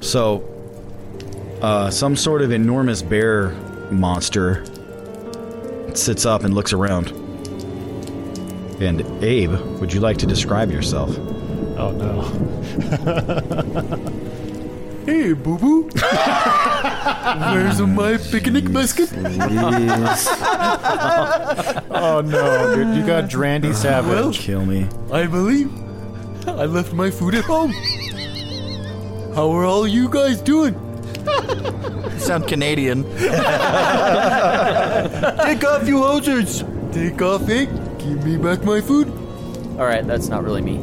[0.00, 0.44] So,
[1.62, 3.50] uh, some sort of enormous bear
[3.90, 4.64] monster
[5.94, 7.08] sits up and looks around.
[8.80, 11.16] And Abe, would you like to describe yourself?
[11.78, 12.22] Oh no.
[15.06, 15.82] Hey, boo boo.
[17.52, 19.08] Where's my picnic basket?
[21.90, 22.96] oh no, dude!
[22.96, 24.10] You got Drandy Savage.
[24.10, 24.88] Well, Kill me.
[25.12, 25.70] I believe
[26.46, 27.72] I left my food at home.
[29.34, 30.74] How are all you guys doing?
[32.12, 33.02] You sound Canadian.
[33.18, 33.24] Take
[35.64, 36.62] off, you hosers!
[36.92, 37.66] Take off, eh?
[37.98, 39.08] Give me back my food.
[39.78, 40.78] All right, that's not really me.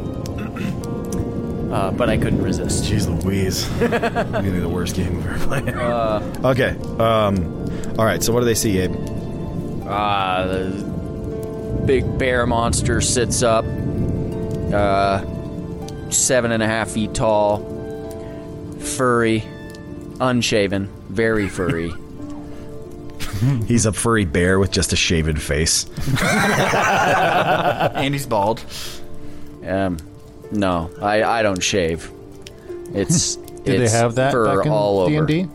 [1.72, 2.84] Uh, but I couldn't resist.
[2.84, 3.68] Jeez Louise.
[4.42, 5.74] Maybe the worst game we've ever played.
[5.74, 6.76] Uh, okay.
[7.00, 7.66] Um,
[7.98, 8.94] all right, so what do they see, Abe?
[9.88, 13.64] uh, the big bear monster sits up,
[14.72, 15.24] uh,
[16.14, 17.58] seven and a half feet tall,
[18.78, 19.44] furry,
[20.20, 21.92] unshaven, very furry.
[23.66, 25.86] He's a furry bear with just a shaven face.
[26.22, 28.64] and he's bald.
[29.66, 29.98] Um,
[30.50, 32.10] no, I, I don't shave.
[32.94, 35.26] It's Do they have that fur back in all over.
[35.26, 35.48] D&D?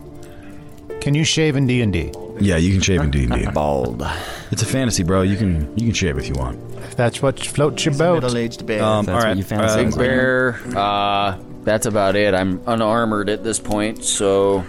[1.00, 2.12] Can you shave in D and D?
[2.40, 3.46] Yeah, you can shave in D and D.
[3.52, 4.02] Bald.
[4.50, 5.22] It's a fantasy, bro.
[5.22, 6.58] You can you can shave if you want.
[6.84, 8.22] If that's what floats your boat.
[8.22, 8.82] Middle-aged bear.
[8.82, 9.84] Um, if all that's you fancy.
[9.84, 10.58] Big bear.
[10.76, 12.34] Uh, that's about it.
[12.34, 14.64] I'm unarmored at this point, so.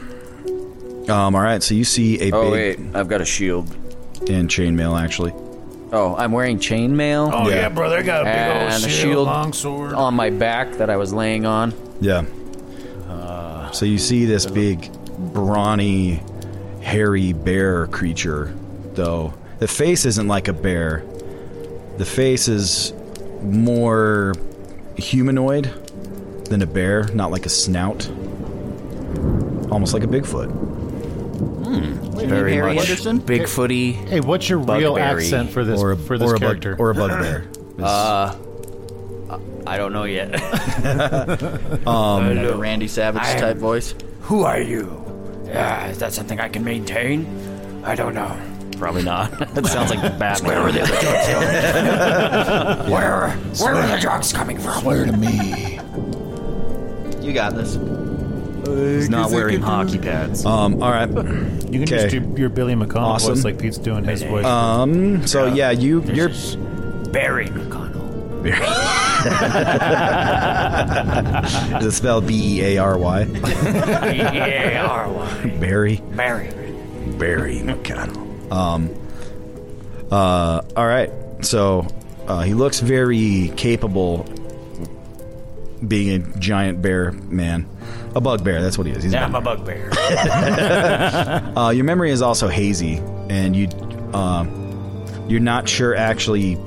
[1.10, 1.64] Um, all right.
[1.64, 3.70] So you see a Oh big wait, I've got a shield.
[4.30, 5.34] and chainmail actually.
[5.94, 7.32] Oh, I'm wearing chainmail.
[7.34, 7.70] Oh, yeah, Yeah.
[7.70, 9.94] brother, I got a big and old a shield, shield long sword.
[9.94, 11.74] on my back that I was laying on.
[12.00, 12.24] Yeah.
[13.10, 14.90] Uh, So you see this big,
[15.34, 16.22] brawny,
[16.82, 18.54] hairy bear creature,
[18.94, 19.34] though.
[19.60, 21.04] The face isn't like a bear.
[21.98, 22.94] The face is
[23.44, 24.34] more
[24.98, 25.66] humanoid
[26.46, 28.08] than a bear, not like a snout.
[29.72, 30.50] Almost like a Bigfoot.
[32.28, 33.20] Very Harry much Anderson?
[33.22, 33.94] Bigfooty.
[33.94, 35.02] Hey, what's your real Bugberry.
[35.24, 36.72] accent for this Or a, for this or a character?
[36.76, 37.48] Bug, or a bugbear.
[37.82, 38.36] Uh,
[39.66, 40.36] I don't know yet.
[41.88, 43.96] um, Like a Randy Savage I am- type voice.
[44.24, 45.01] Who are you?
[45.52, 47.26] Uh, is that something I can maintain?
[47.84, 48.40] I don't know.
[48.78, 49.32] Probably not.
[49.54, 50.48] that sounds like Batman.
[50.50, 52.90] Where are the other drugs?
[52.90, 54.82] where, where are the drugs coming from?
[54.82, 55.80] Swear to me.
[57.26, 57.76] You got this.
[58.66, 60.46] He's not wearing hockey pads.
[60.46, 61.10] um, all right.
[61.10, 63.36] You can just do your Billy McConnell Awesome.
[63.36, 64.46] voice like Pete's doing his voice.
[64.46, 65.28] Um.
[65.28, 66.30] So yeah, you you're
[67.12, 67.81] Barry McConnell.
[71.80, 73.26] Is it spelled B E A R Y?
[73.26, 75.58] B-A-R-Y.
[75.60, 76.02] Barry.
[76.16, 76.50] Barry.
[77.18, 78.52] Barry McConnell.
[78.52, 78.90] Um.
[80.10, 80.62] Uh.
[80.76, 81.12] All right.
[81.42, 81.88] So,
[82.28, 84.26] uh, he looks very capable,
[85.88, 87.68] being a giant bear man,
[88.16, 88.62] a bugbear.
[88.62, 89.04] That's what he is.
[89.04, 89.90] He's a Yeah, I'm a bugbear.
[91.58, 92.98] uh, your memory is also hazy,
[93.30, 93.68] and you
[94.14, 96.58] um, you're not sure actually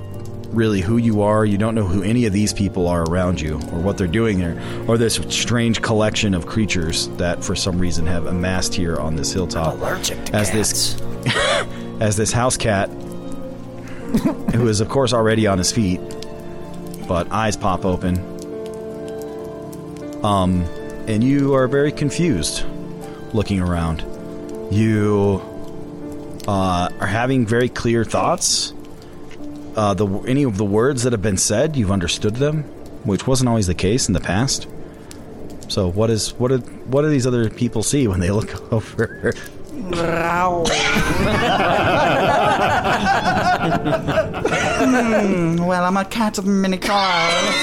[0.55, 1.45] really who you are.
[1.45, 4.39] You don't know who any of these people are around you or what they're doing
[4.39, 9.17] there, or this strange collection of creatures that for some reason have amassed here on
[9.17, 9.75] this hilltop.
[9.75, 11.01] allergic to as this
[12.01, 12.89] as this house cat,
[14.53, 16.01] who is of course already on his feet,
[17.09, 18.19] but eyes pop open.
[20.25, 20.63] Um,
[21.07, 22.65] and you are very confused,
[23.33, 24.03] looking around.
[24.73, 25.43] You
[26.47, 28.74] uh, are having very clear thoughts.
[29.77, 32.63] Uh, the any of the words that have been said, you've understood them,
[33.05, 34.69] which wasn't always the case in the past.
[35.69, 39.35] So, what is what do what do these other people see when they look over?
[44.85, 47.55] Hmm, well, I'm a cat of many colors.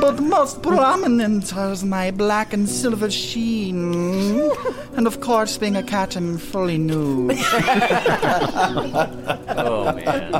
[0.00, 4.50] but most prominent is my black and silver sheen.
[4.96, 7.38] And of course, being a cat, I'm fully nude.
[9.54, 10.32] Oh man.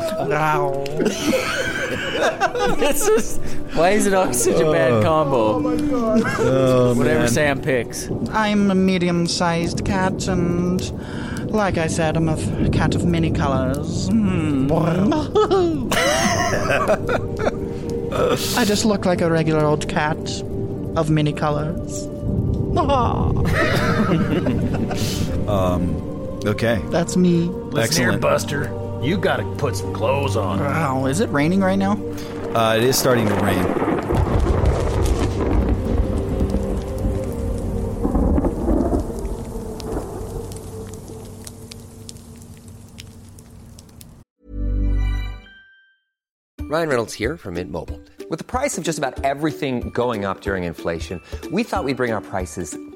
[2.79, 3.39] This is
[3.75, 5.61] why is it always such a bad combo?
[6.39, 7.29] Oh, Whatever man.
[7.29, 8.09] Sam picks.
[8.31, 10.81] I'm a medium sized cat, and
[11.51, 14.09] like I said, I'm a f- cat of many colors.
[14.09, 14.71] Hmm.
[18.55, 20.19] I just look like a regular old cat
[20.97, 22.09] of many colors.
[25.49, 25.97] Um,
[26.47, 26.81] okay.
[26.91, 27.43] That's me.
[27.47, 28.65] Listen here, Buster.
[29.03, 30.61] You gotta put some clothes on.
[30.61, 31.97] Wow, is it raining right now?
[32.55, 33.65] Uh, it is starting to rain.
[46.69, 48.01] Ryan Reynolds here from Mint Mobile.
[48.29, 52.13] With the price of just about everything going up during inflation, we thought we'd bring
[52.13, 52.77] our prices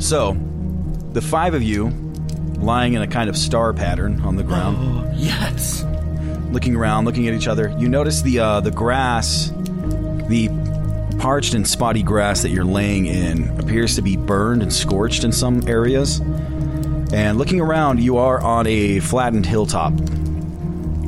[0.00, 0.36] So,
[1.12, 1.88] the five of you
[2.56, 5.16] lying in a kind of star pattern on the ground.
[5.16, 5.84] yes.
[6.50, 9.50] Looking around, looking at each other, you notice the uh, the grass,
[10.28, 10.48] the
[11.18, 15.32] parched and spotty grass that you're laying in appears to be burned and scorched in
[15.32, 16.20] some areas.
[17.12, 19.92] And looking around, you are on a flattened hilltop.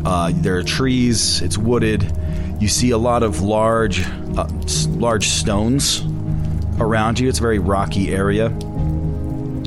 [0.05, 1.41] Uh, there are trees.
[1.43, 2.13] It's wooded.
[2.61, 4.49] You see a lot of large, uh,
[4.89, 6.03] large stones
[6.79, 7.29] around you.
[7.29, 8.53] It's a very rocky area.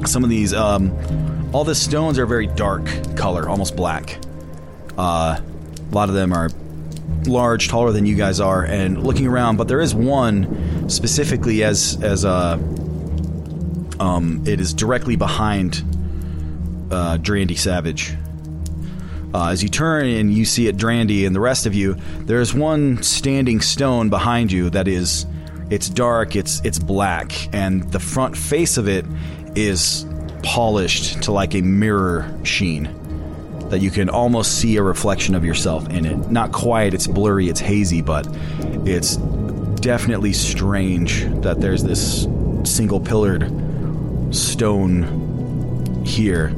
[0.06, 0.92] Some of these, um,
[1.54, 2.86] all the stones are very dark
[3.16, 4.20] color, almost black.
[4.98, 6.50] Uh, a lot of them are
[7.26, 9.58] large, taller than you guys are, and looking around.
[9.58, 12.58] But there is one specifically as as uh,
[14.00, 15.84] um, it is directly behind
[16.92, 18.16] uh, Drandy Savage.
[19.34, 22.54] Uh, as you turn and you see it, Drandy, and the rest of you, there's
[22.54, 25.26] one standing stone behind you that is,
[25.70, 29.06] it's dark, it's it's black, and the front face of it
[29.56, 30.06] is
[30.44, 32.90] polished to like a mirror sheen
[33.70, 36.30] that you can almost see a reflection of yourself in it.
[36.30, 38.28] Not quite, it's blurry, it's hazy, but
[38.86, 39.18] it's
[39.82, 42.28] definitely strange that there's this
[42.64, 43.52] single pillared
[44.34, 46.56] stone here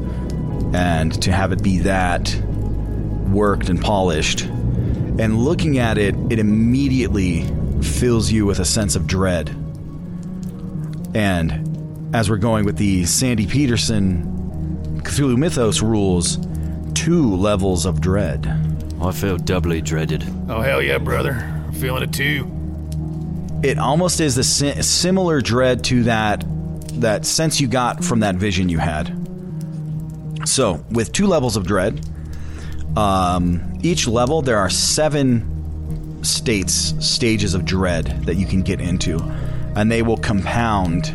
[0.74, 2.36] and to have it be that
[3.30, 7.44] worked and polished and looking at it it immediately
[7.82, 9.50] fills you with a sense of dread
[11.14, 11.67] and
[12.14, 14.24] as we're going with the Sandy Petersen
[15.04, 16.38] Cthulhu Mythos rules
[16.94, 18.46] two levels of dread
[19.02, 20.24] I feel doubly dreaded.
[20.50, 21.34] Oh, hell yeah, brother.
[21.68, 22.52] I'm feeling it too.
[23.64, 26.44] it almost is the si- similar dread to that
[27.00, 29.14] that sense you got from that vision you had.
[30.46, 32.04] So, with two levels of dread,
[32.96, 39.20] um, each level there are seven states, stages of dread that you can get into,
[39.76, 41.14] and they will compound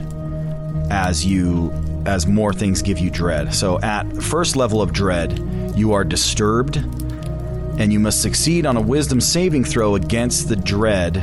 [0.93, 1.73] as you
[2.05, 3.55] as more things give you dread.
[3.55, 5.41] So, at first level of dread,
[5.75, 11.15] you are disturbed, and you must succeed on a wisdom saving throw against the dread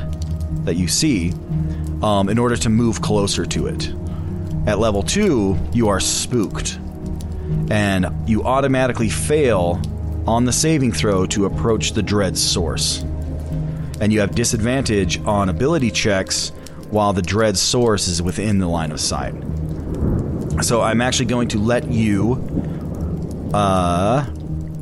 [0.65, 1.33] that you see
[2.01, 3.93] um, in order to move closer to it.
[4.65, 6.79] At level two, you are spooked,
[7.69, 9.79] and you automatically fail
[10.25, 13.03] on the saving throw to approach the dread source.
[14.01, 16.49] And you have disadvantage on ability checks
[16.89, 19.35] while the dread source is within the line of sight.
[20.61, 22.33] So I'm actually going to let you
[23.53, 24.25] uh,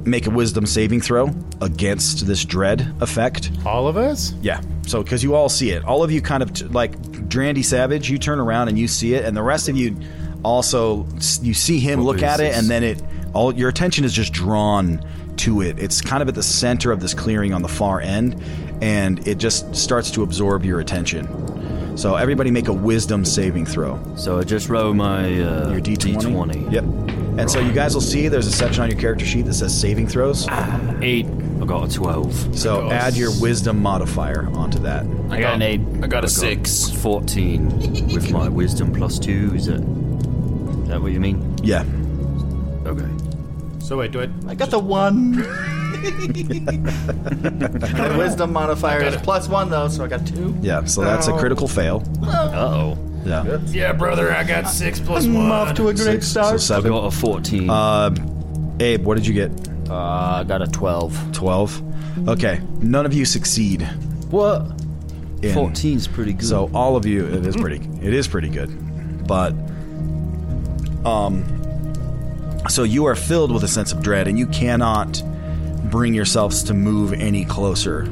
[0.03, 1.29] make a wisdom saving throw
[1.61, 3.51] against this dread effect.
[3.65, 4.33] All of us?
[4.41, 4.61] Yeah.
[4.85, 6.99] So because you all see it, all of you kind of t- like
[7.29, 9.97] Drandy Savage, you turn around and you see it, and the rest of you
[10.43, 11.07] also
[11.41, 13.01] you see him What look at it, and then it
[13.33, 15.03] all your attention is just drawn
[15.37, 15.77] to it.
[15.77, 18.41] It's kind of at the center of this clearing on the far end,
[18.81, 21.27] and it just starts to absorb your attention.
[21.97, 23.99] So everybody make a wisdom saving throw.
[24.15, 26.21] So I just roll my uh, your D20.
[26.21, 26.71] D20.
[26.71, 26.83] Yep.
[27.39, 29.79] And so you guys will see there's a section on your character sheet that says
[29.79, 30.47] saving throws.
[31.01, 31.25] Eight.
[31.59, 32.57] I got a 12.
[32.57, 35.07] So add your wisdom modifier onto that.
[35.31, 35.81] I got an eight.
[36.03, 36.91] I got a six.
[37.01, 39.55] 14 with my wisdom plus 2.
[39.55, 41.57] Is that, is that what you mean?
[41.63, 41.83] Yeah.
[42.85, 43.09] Okay.
[43.79, 44.29] So wait, do I?
[44.47, 45.43] I got the one.
[47.97, 50.55] My wisdom modifier is plus one though, so I got two.
[50.61, 51.37] Yeah, so that's a Oh.
[51.37, 52.03] critical fail.
[52.23, 52.97] Uh-oh.
[53.25, 53.59] Yeah.
[53.67, 55.51] Yeah, brother, I got six plus I'm one.
[55.51, 56.61] off to a great So start.
[56.61, 56.91] seven.
[56.91, 57.69] I got a 14.
[57.69, 58.15] Uh,
[58.79, 59.51] Abe, what did you get?
[59.89, 61.31] Uh, I got a 12.
[61.33, 62.29] 12.
[62.29, 63.81] Okay, none of you succeed.
[64.29, 64.61] what?
[65.41, 66.47] in- 14's pretty good.
[66.47, 68.69] So all of you, it is pretty, it is pretty good,
[69.27, 69.53] but
[71.05, 71.43] um,
[72.69, 75.21] so you are filled with a sense of dread, and you cannot
[75.89, 78.05] bring yourselves to move any closer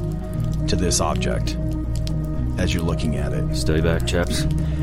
[0.67, 1.57] to this object
[2.57, 3.55] as you're looking at it.
[3.55, 4.41] Stay back, chaps.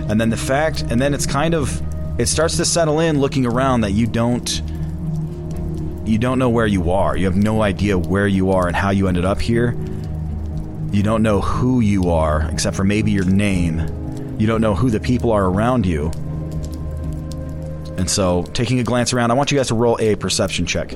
[0.09, 1.80] And then the fact, and then it's kind of,
[2.20, 4.62] it starts to settle in looking around that you don't,
[6.05, 7.16] you don't know where you are.
[7.16, 9.76] You have no idea where you are and how you ended up here.
[10.93, 14.36] You don't know who you are, except for maybe your name.
[14.38, 16.11] You don't know who the people are around you.
[17.97, 20.95] And so, taking a glance around, I want you guys to roll a perception check.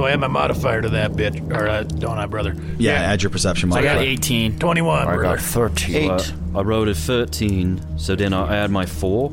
[0.00, 2.56] So I add my modifier to that bitch, or uh, don't I, brother?
[2.78, 4.08] Yeah, add your perception So I got modifier.
[4.12, 4.58] 18.
[4.58, 5.22] 21, I brother.
[5.22, 5.94] got 13.
[6.10, 6.32] Eight.
[6.54, 9.30] I rolled a 13, so then I add my 4.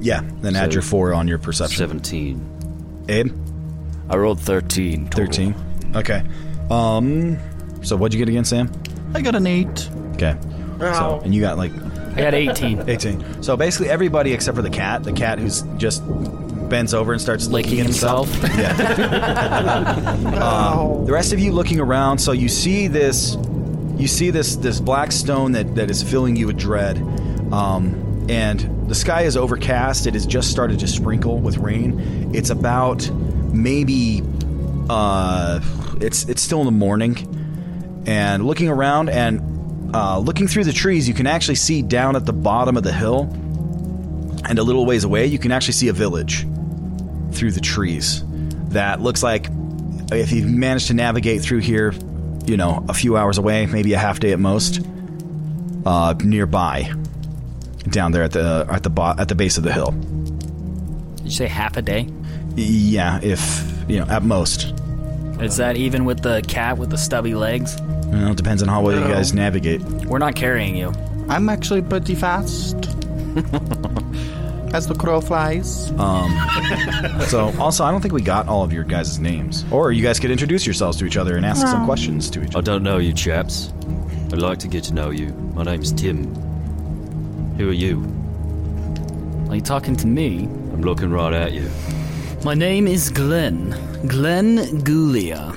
[0.00, 1.78] Yeah, then add So- your four on your perception.
[1.78, 3.04] 17.
[3.08, 3.32] Abe?
[4.10, 5.06] I rolled 13.
[5.08, 5.26] Total.
[5.26, 5.54] 13.
[5.94, 6.24] Okay.
[6.68, 7.38] Um,
[7.82, 8.72] so what'd you get again, Sam?
[9.14, 9.88] I got an eight.
[10.14, 10.36] Okay.
[10.80, 11.70] So, and you got like
[12.16, 12.84] I got 18.
[12.88, 13.42] 18.
[13.44, 16.02] So basically, everybody except for the cat, the cat who's just
[16.68, 18.34] bends over and starts licking, Licking himself.
[18.56, 18.70] Yeah.
[20.40, 23.36] um, the rest of you looking around, so you see this,
[23.96, 26.98] you see this this black stone that that is filling you with dread,
[27.52, 30.06] um, and the sky is overcast.
[30.06, 32.34] It has just started to sprinkle with rain.
[32.34, 33.10] It's about
[33.52, 34.22] maybe,
[34.88, 35.60] uh,
[36.00, 41.08] it's it's still in the morning, and looking around and uh, looking through the trees,
[41.08, 43.22] you can actually see down at the bottom of the hill,
[44.48, 46.46] and a little ways away, you can actually see a village
[47.32, 48.24] through the trees.
[48.70, 49.48] That looks like
[50.12, 51.94] if you manage to navigate through here,
[52.46, 54.80] you know, a few hours away, maybe a half day at most,
[55.86, 56.92] uh, nearby,
[57.88, 59.92] down there at the at the bo- at the base of the hill.
[61.16, 62.08] Did you say half a day?
[62.56, 64.74] Yeah, if you know, at most.
[65.40, 67.76] Is that even with the cat with the stubby legs?
[67.80, 69.80] Well, it depends on how well you guys navigate.
[69.82, 70.92] We're not carrying you.
[71.28, 72.74] I'm actually pretty fast.
[74.72, 75.90] As the crow flies.
[75.92, 76.30] Um,
[77.28, 79.64] so, also, I don't think we got all of your guys' names.
[79.70, 82.48] Or you guys could introduce yourselves to each other and ask some questions to each
[82.48, 82.56] other.
[82.56, 82.72] I other.
[82.72, 83.72] don't know you, chaps.
[84.32, 85.28] I'd like to get to know you.
[85.54, 86.34] My name's Tim.
[87.56, 88.04] Who are you?
[89.48, 90.44] Are you talking to me?
[90.44, 91.70] I'm looking right at you.
[92.44, 93.70] My name is Glenn.
[94.06, 95.56] Glenn Ghoulia.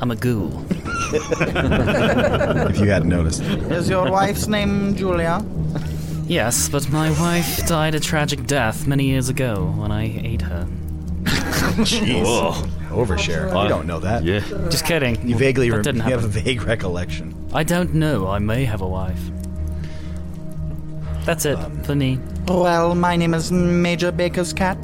[0.00, 0.64] I'm a ghoul.
[1.12, 3.42] if you hadn't noticed.
[3.42, 5.44] Is your wife's name Julia?
[6.28, 10.68] Yes, but my wife died a tragic death many years ago when I ate her.
[11.24, 12.24] Jeez.
[12.90, 13.50] Overshare.
[13.54, 14.24] I don't know that.
[14.24, 14.40] Yeah.
[14.68, 15.26] Just kidding.
[15.26, 17.34] You vaguely That rem- didn't you have a vague recollection.
[17.52, 18.28] I don't know.
[18.28, 19.20] I may have a wife.
[21.24, 22.18] That's it um, for me.
[22.48, 24.78] Well, my name is Major Baker's cat.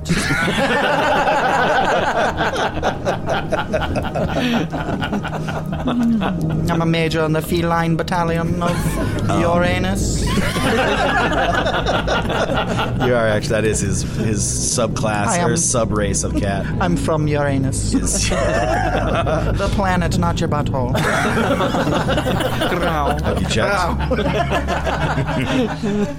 [6.70, 8.70] I'm a major in the feline battalion of
[9.40, 10.24] Uranus.
[13.04, 16.66] You are actually that is his his subclass I or am- sub race of cat.
[16.80, 17.92] I'm from Uranus.
[17.92, 20.92] the planet, not your butthole.
[22.70, 23.18] Growl.
[23.22, 23.74] Have you checked?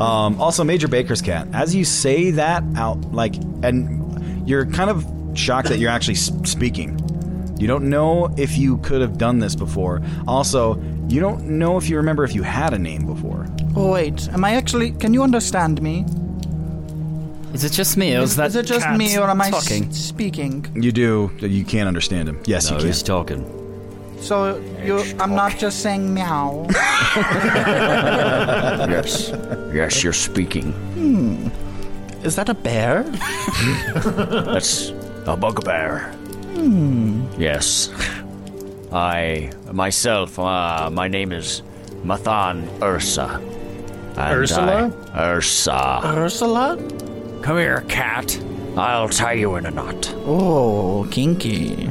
[0.02, 1.35] um, also, Major Baker's cat.
[1.54, 7.00] As you say that out, like, and you're kind of shocked that you're actually speaking.
[7.60, 10.02] You don't know if you could have done this before.
[10.28, 10.76] Also,
[11.08, 13.46] you don't know if you remember if you had a name before.
[13.76, 14.92] Oh wait, am I actually?
[14.92, 16.06] Can you understand me?
[17.54, 19.48] Is it just me, or is, Is, that is it just me, or am I
[19.48, 19.90] s- talking?
[19.94, 20.66] speaking?
[20.76, 21.32] You do.
[21.40, 22.42] You can't understand him.
[22.46, 22.88] Yes, No, you can.
[22.88, 23.64] he's talking.
[24.20, 26.66] So you, I'm not just saying meow.
[28.89, 29.32] yes.
[29.74, 30.72] Yes, you're speaking.
[30.72, 31.47] Hmm.
[32.26, 33.03] Is that a bear?
[34.05, 34.89] That's
[35.26, 36.11] a bugbear.
[36.55, 37.26] Hmm.
[37.38, 37.89] Yes.
[38.91, 41.61] I, myself, uh, my name is
[42.03, 43.39] Mathan Ursa.
[44.18, 44.91] And Ursula?
[45.13, 46.01] I- Ursa.
[46.05, 46.78] Ursula?
[47.43, 48.39] Come here, cat.
[48.78, 50.14] I'll tie you in a knot.
[50.26, 51.90] Oh, kinky.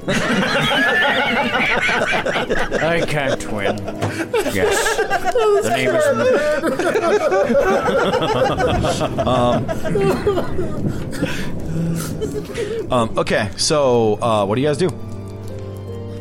[2.76, 3.78] I can't win.
[4.52, 4.96] Yes.
[5.62, 5.90] The name
[9.26, 9.64] um,
[12.92, 14.90] um, okay, so uh, what do you guys do?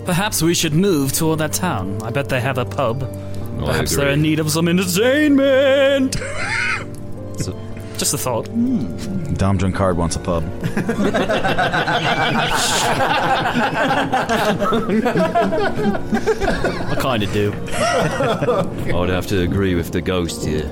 [0.05, 2.01] Perhaps we should move toward that town.
[2.03, 3.03] I bet they have a pub.
[3.03, 6.16] I Perhaps they're in need of some entertainment.
[8.03, 8.47] Just a thought.
[8.49, 9.33] Hmm.
[9.35, 10.43] Dom Drunkard wants a pub.
[16.89, 17.53] I kind of do.
[18.93, 20.69] I'd have to agree with the ghost here.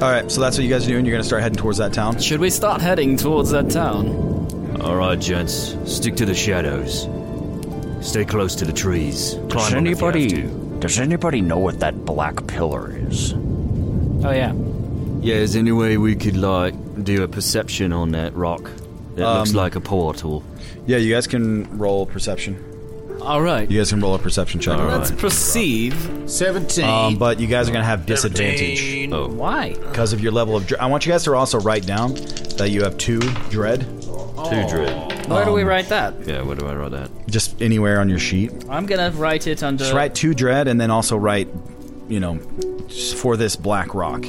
[0.00, 1.04] All right, so that's what you guys are doing.
[1.04, 2.20] You're going to start heading towards that town.
[2.20, 4.78] Should we start heading towards that town?
[4.80, 7.08] All right, gents, stick to the shadows.
[8.08, 9.34] Stay close to the trees.
[9.34, 13.32] Does Climb 'em if you have anybody does anybody know what that black pillar is?
[13.32, 14.52] Oh yeah.
[15.26, 18.70] Yeah, is there any way we could like do a perception on that rock?
[19.16, 20.44] That looks Um, like a portal.
[20.86, 22.56] Yeah, you guys can roll perception.
[23.22, 23.68] All right.
[23.68, 24.78] You guys can roll a perception check.
[24.78, 25.94] Let's proceed.
[26.26, 26.84] 17.
[26.84, 29.10] Um, but you guys are going to have disadvantage.
[29.12, 29.26] Oh.
[29.28, 29.70] Why?
[29.74, 30.80] Because of your level of dread.
[30.80, 32.14] I want you guys to also write down
[32.58, 33.18] that you have two
[33.50, 33.80] dread.
[34.02, 35.26] Two dread.
[35.28, 36.14] Where do we Um, write that?
[36.24, 37.10] Yeah, where do I write that?
[37.28, 38.52] Just anywhere on your sheet.
[38.70, 39.82] I'm gonna write it under.
[39.82, 41.48] Just write two dread and then also write,
[42.08, 42.38] you know,
[42.86, 44.24] just for this black rock.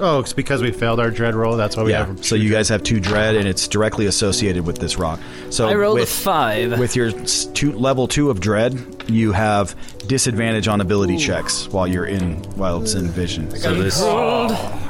[0.00, 1.56] Oh, it's because we failed our dread roll.
[1.56, 2.06] That's why we yeah.
[2.06, 2.24] have.
[2.24, 5.18] So you guys have two dread, and it's directly associated with this rock.
[5.50, 6.78] So I rolled a with, five.
[6.78, 9.74] With your two, level two of dread, you have
[10.06, 13.50] disadvantage on ability checks while you're in while it's in vision.
[13.56, 13.98] So this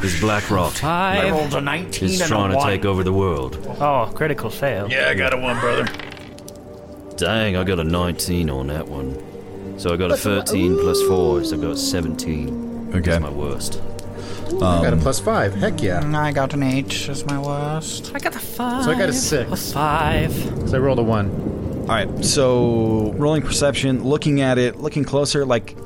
[0.00, 1.24] this black rock Five.
[1.24, 2.66] I rolled a 19 is and trying a to 1.
[2.66, 3.56] take over the world.
[3.80, 4.90] Oh, critical fail.
[4.90, 5.86] Yeah, I got a one, brother.
[7.16, 9.78] Dang, I got a 19 on that one.
[9.78, 12.90] So I got a uh, 13 plus 4, so I got 17.
[12.90, 13.00] Okay.
[13.00, 13.80] That's my worst.
[14.56, 15.54] I got a plus five.
[15.54, 16.02] Heck yeah.
[16.18, 18.12] I got an eight as my worst.
[18.14, 18.84] I got a five.
[18.84, 19.72] So I got a A six.
[19.72, 20.32] five.
[20.68, 21.30] So I rolled a one.
[21.82, 22.24] All right.
[22.24, 25.76] So rolling perception, looking at it, looking closer, like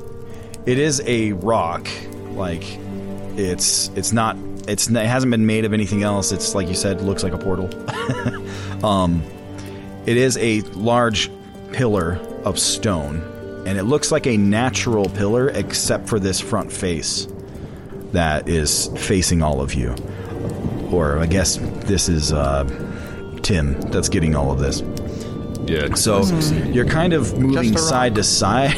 [0.65, 1.87] it is a rock.
[2.31, 2.63] Like
[3.35, 4.37] it's it's not
[4.67, 6.31] it's it hasn't been made of anything else.
[6.31, 7.69] It's like you said, looks like a portal.
[8.85, 9.23] um,
[10.05, 11.29] it is a large
[11.73, 13.21] pillar of stone,
[13.65, 17.27] and it looks like a natural pillar, except for this front face
[18.13, 19.93] that is facing all of you.
[20.91, 22.63] Or I guess this is uh,
[23.41, 24.81] Tim that's getting all of this.
[25.67, 25.93] Yeah.
[25.95, 26.23] So
[26.71, 28.75] you're kind of moving side to side,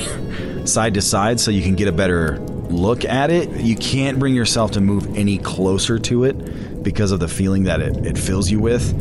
[0.68, 3.50] side to side, so you can get a better look at it.
[3.62, 7.82] You can't bring yourself to move any closer to it because of the feeling that
[7.82, 8.94] it, it fills you with.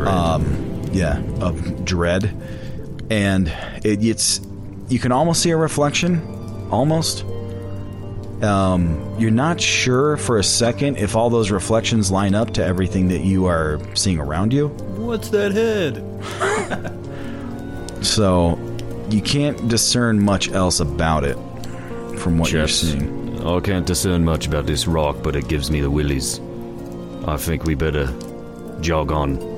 [0.00, 2.36] Um, yeah, of dread,
[3.10, 3.48] and
[3.84, 4.40] it, it's
[4.88, 6.20] you can almost see a reflection,
[6.70, 7.24] almost.
[8.44, 13.08] Um, you're not sure for a second if all those reflections line up to everything
[13.08, 14.68] that you are seeing around you.
[14.68, 17.00] What's that head?
[18.04, 18.58] So
[19.08, 21.36] you can't discern much else about it
[22.18, 23.42] from what you're seeing.
[23.46, 26.38] I can't discern much about this rock, but it gives me the willies.
[27.26, 28.12] I think we better
[28.80, 29.38] jog on.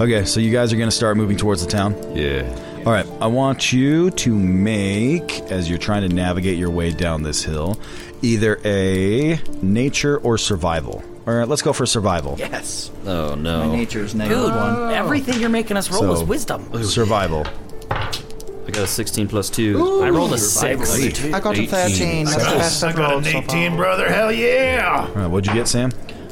[0.00, 1.94] Okay, so you guys are going to start moving towards the town.
[2.16, 2.42] Yeah.
[2.86, 7.22] All right, I want you to make, as you're trying to navigate your way down
[7.22, 7.78] this hill,
[8.20, 11.02] either a nature or survival.
[11.26, 12.36] All right, let's go for survival.
[12.38, 12.90] Yes.
[13.06, 13.66] Oh no.
[13.68, 14.92] My nature's negative Dude, one.
[14.92, 16.84] everything you're making us roll So- is wisdom.
[16.84, 17.46] Survival.
[17.90, 20.02] I got a 16 plus 2.
[20.02, 20.94] I rolled a six.
[21.24, 22.24] I got a 13.
[22.26, 23.76] That's the best I I've got rolled an so 18, far.
[23.78, 24.08] brother.
[24.10, 25.06] Hell yeah!
[25.08, 25.90] All right, what'd you get, Sam?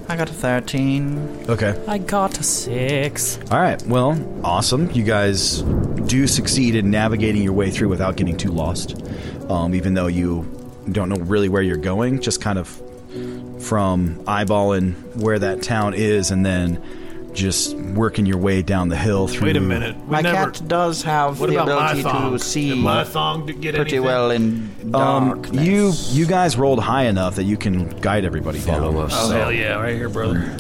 [0.09, 1.47] I got a 13.
[1.49, 1.81] Okay.
[1.87, 3.39] I got a six.
[3.51, 3.81] All right.
[3.87, 4.91] Well, awesome.
[4.91, 5.63] You guys
[6.07, 9.03] do succeed in navigating your way through without getting too lost.
[9.49, 10.43] Um, even though you
[10.91, 12.69] don't know really where you're going, just kind of
[13.63, 16.83] from eyeballing where that town is and then
[17.35, 19.47] just working your way down the hill through.
[19.47, 19.97] Wait a minute.
[20.07, 22.33] We My never- cat does have What the about my ability thong?
[22.33, 24.05] to see Did my thong d- get pretty anything?
[24.05, 25.66] well in Um, darkness.
[25.66, 28.83] you you guys rolled high enough that you can guide everybody down.
[28.85, 29.74] Oh, hell yeah.
[29.80, 30.57] Right here, brother.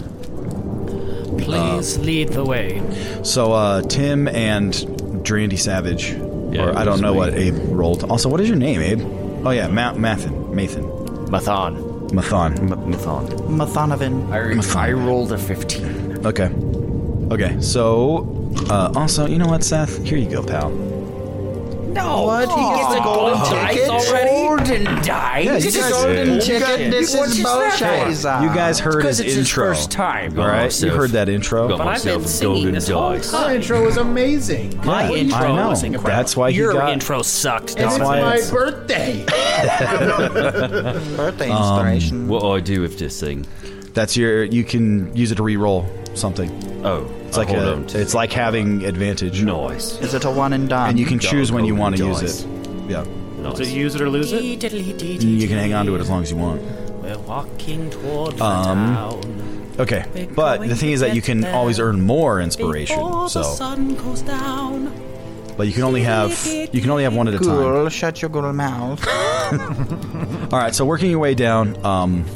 [1.38, 2.80] Please lead the way.
[3.22, 4.72] So uh, Tim and
[5.24, 6.10] Drandy Savage,
[6.52, 7.18] Yeah, or I don't know me.
[7.18, 8.04] what Abe rolled.
[8.04, 9.00] Also, what is your name, Abe?
[9.44, 11.90] Oh yeah, Ma- Mathan, Mathan, Mathon.
[12.10, 12.58] Mathon.
[12.68, 13.28] Mathon.
[13.48, 14.74] Mathonovan.
[14.76, 16.26] I, I rolled a 15.
[16.26, 16.48] Okay,
[17.32, 17.60] okay.
[17.60, 20.04] So uh, also, you know what, Seth?
[20.06, 20.70] Here you go, pal.
[21.92, 22.22] No.
[22.22, 22.48] What?
[22.48, 23.88] He gets a golden ticket?
[24.26, 25.06] Golden dice.
[25.06, 26.60] Yeah, you This is guys- golden you ticket.
[26.62, 28.42] guys- This What is is that bullshit.
[28.48, 29.64] You guys heard Because his it's his intro.
[29.66, 30.38] first time.
[30.38, 31.68] All right, you myself- heard that intro.
[31.68, 33.34] Got But I've been myself singing golden this whole dice.
[33.34, 33.56] Our time.
[33.56, 34.80] intro was amazing.
[34.84, 35.68] My I intro know.
[35.68, 36.08] was incredible.
[36.16, 37.72] That's why he Your got- intro sucked.
[37.76, 38.06] And it's dog.
[38.06, 39.24] why my it's- birthday.
[41.16, 42.28] Birthday Um, inspiration.
[42.28, 43.46] What I do with this thing?
[43.94, 44.44] That's your.
[44.44, 46.50] You can use it to re-roll something.
[46.84, 49.42] Oh, It's like a, to- It's like having advantage.
[49.42, 49.98] nice.
[50.00, 50.90] is it a one and done?
[50.90, 52.48] And you can Double choose when you want to golden use it.
[52.90, 53.04] Yeah.
[53.38, 53.56] Nice.
[53.56, 54.42] So use it or lose it?
[54.44, 56.60] You can hang on to it as long as you want.
[57.02, 59.68] We're walking toward the Um, town.
[59.80, 62.98] Okay, but the thing is that you can always earn more inspiration.
[62.98, 64.92] Before the So, sun goes down.
[65.56, 67.46] but you can only have you can only have one at a time.
[67.46, 67.88] Cool.
[67.88, 69.00] Shut your good mouth.
[70.52, 72.26] All right, so working your way down, um,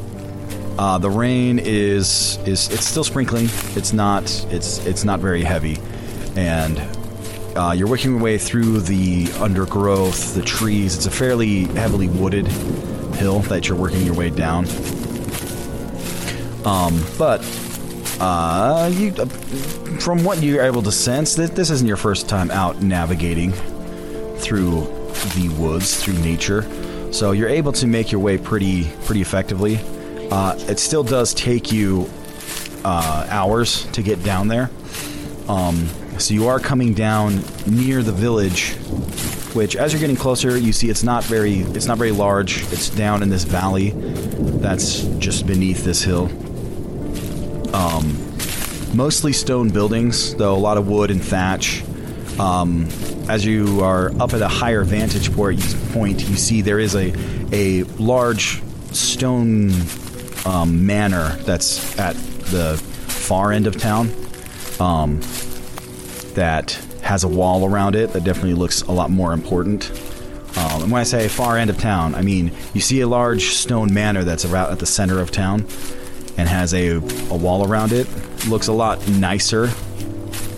[0.78, 3.48] uh, the rain is is it's still sprinkling.
[3.74, 5.78] It's not it's it's not very heavy,
[6.36, 6.78] and
[7.56, 10.94] uh, you're working your way through the undergrowth, the trees.
[10.94, 12.46] It's a fairly heavily wooded
[13.16, 14.66] hill that you're working your way down.
[16.66, 17.40] Um, but
[18.20, 19.24] uh, you, uh,
[20.00, 23.52] from what you're able to sense, that this isn't your first time out navigating
[24.36, 24.82] through
[25.34, 26.62] the woods, through nature.
[27.12, 29.78] So you're able to make your way pretty pretty effectively.
[30.30, 32.08] Uh, it still does take you
[32.84, 34.70] uh, hours to get down there.
[35.48, 38.74] Um, so you are coming down near the village,
[39.54, 42.62] which, as you're getting closer, you see it's not very it's not very large.
[42.72, 46.24] It's down in this valley that's just beneath this hill.
[47.74, 48.16] Um,
[48.96, 51.84] mostly stone buildings, though a lot of wood and thatch.
[52.38, 52.88] Um,
[53.28, 57.12] as you are up at a higher vantage point, you see there is a
[57.52, 58.62] a large
[58.92, 59.70] stone
[60.46, 62.76] um, manor that's at the
[63.08, 64.10] far end of town.
[64.78, 65.20] Um,
[66.34, 66.72] that
[67.02, 69.90] has a wall around it that definitely looks a lot more important.
[70.56, 73.44] Um, and when I say far end of town, I mean you see a large
[73.44, 75.66] stone manor that's about at the center of town
[76.36, 78.06] and has a, a wall around it.
[78.46, 79.70] Looks a lot nicer,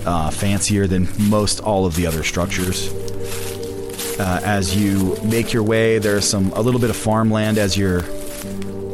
[0.04, 2.92] uh, fancier than most all of the other structures.
[4.18, 8.02] Uh, as you make your way, there's some a little bit of farmland as you're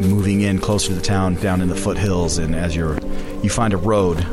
[0.01, 2.99] moving in closer to the town, down in the foothills, and as you're
[3.43, 4.25] you find a road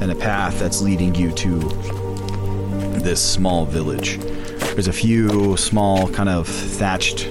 [0.00, 1.58] and a path that's leading you to
[3.00, 4.18] this small village.
[4.18, 7.28] There's a few small, kind of thatched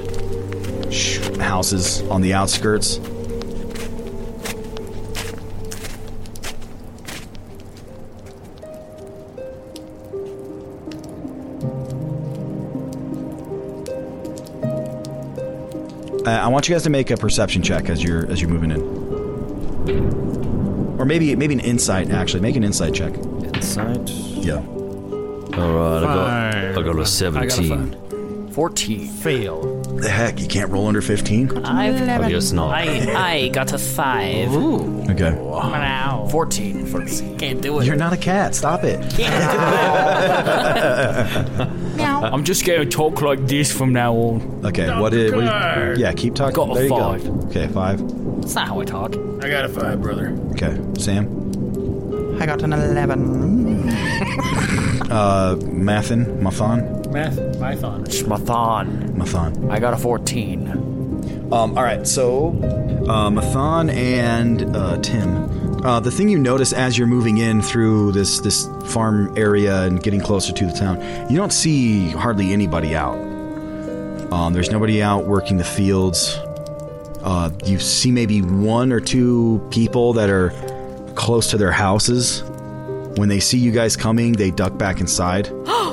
[1.40, 3.00] houses on the outskirts.
[16.62, 18.82] Want you guys to make a perception check as you're as you're moving in,
[21.00, 22.12] or maybe maybe an insight.
[22.12, 23.16] Actually, make an insight check.
[23.16, 24.08] Insight.
[24.08, 24.58] Yeah.
[24.58, 26.78] All right, I got Five.
[26.78, 27.98] I got a seventeen.
[28.54, 29.08] 14.
[29.08, 29.82] Fail.
[29.84, 31.50] The heck, you can't roll under fifteen.
[31.66, 32.72] I've I guess not.
[32.72, 34.54] I, I got a 5.
[34.54, 35.02] Ooh.
[35.12, 35.34] Okay.
[35.34, 36.28] Wow.
[36.32, 37.38] 14 for me.
[37.38, 37.86] Can't do it.
[37.86, 38.56] You're not a cat.
[38.56, 39.00] Stop it.
[42.02, 44.66] I'm just going to talk like this from now on.
[44.66, 44.88] Okay.
[45.00, 45.36] What did?
[45.36, 45.42] What
[45.86, 46.56] did yeah, keep talking.
[46.56, 47.24] Got a there you five.
[47.24, 47.32] go.
[47.48, 48.00] Okay, five.
[48.42, 49.16] That's not how I talk.
[49.16, 50.30] I got a five, brother.
[50.52, 51.28] Okay, Sam.
[52.42, 53.92] I got an 11.
[55.12, 58.06] Uh, Mathan, Mathan, Math, Python.
[58.06, 59.16] Schmathon.
[59.16, 59.70] Mathan.
[59.70, 60.70] I got a 14.
[61.52, 62.50] Um, all right, so
[63.10, 65.86] uh, Mathan and uh, Tim.
[65.86, 70.02] Uh, the thing you notice as you're moving in through this this farm area and
[70.02, 73.18] getting closer to the town, you don't see hardly anybody out.
[74.32, 76.38] Um, there's nobody out working the fields.
[77.24, 80.52] Uh, you see maybe one or two people that are
[81.16, 82.44] close to their houses.
[83.18, 85.52] When they see you guys coming, they duck back inside.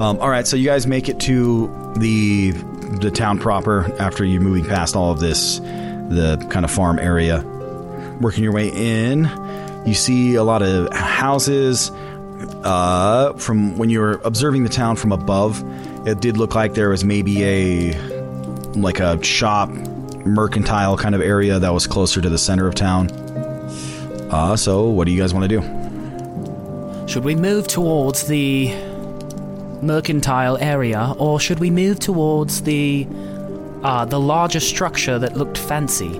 [0.00, 1.68] Um, all right, so you guys make it to
[1.98, 2.50] the
[3.00, 7.42] the town proper after you're moving past all of this, the kind of farm area.
[8.20, 9.30] Working your way in,
[9.86, 11.90] you see a lot of houses.
[12.64, 15.62] Uh, from when you were observing the town from above,
[16.08, 17.98] it did look like there was maybe a
[18.72, 19.70] like a shop,
[20.24, 23.10] mercantile kind of area that was closer to the center of town.
[24.30, 27.06] Uh, so what do you guys want to do?
[27.06, 28.74] Should we move towards the
[29.84, 33.06] mercantile area, or should we move towards the
[33.82, 36.18] uh, the larger structure that looked fancy?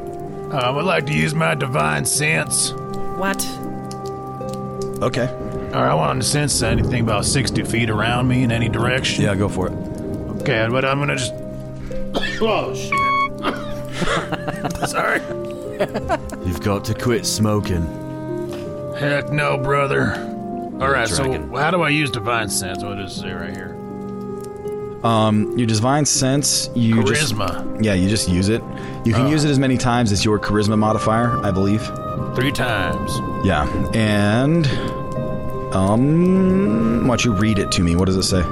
[0.52, 2.72] Uh, I would like to use my divine sense.
[3.16, 3.44] What?
[5.02, 5.26] Okay.
[5.74, 9.24] All right, I want to sense anything about 60 feet around me in any direction.
[9.24, 9.72] Yeah, go for it.
[10.42, 11.32] Okay, but I'm gonna just.
[12.40, 12.92] oh, shit.
[14.88, 15.20] Sorry.
[16.46, 17.82] You've got to quit smoking.
[18.96, 20.34] Heck no, brother.
[20.81, 21.51] All right, Dragon.
[21.51, 22.83] so how do I use divine sense?
[22.83, 23.77] What does it say right here?
[25.05, 27.72] Um, your divine sense, you Charisma.
[27.75, 28.62] just yeah, you just use it.
[29.05, 29.31] You can Oh.
[29.31, 31.83] use it as many times as your charisma modifier, I believe.
[32.35, 33.11] Three times.
[33.45, 34.66] Yeah, and
[35.75, 37.97] um, why don't you read it to me?
[37.97, 38.43] What does it say?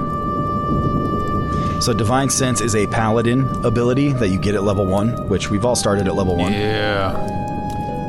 [1.81, 5.65] So, divine sense is a paladin ability that you get at level one, which we've
[5.65, 6.53] all started at level one.
[6.53, 7.09] Yeah.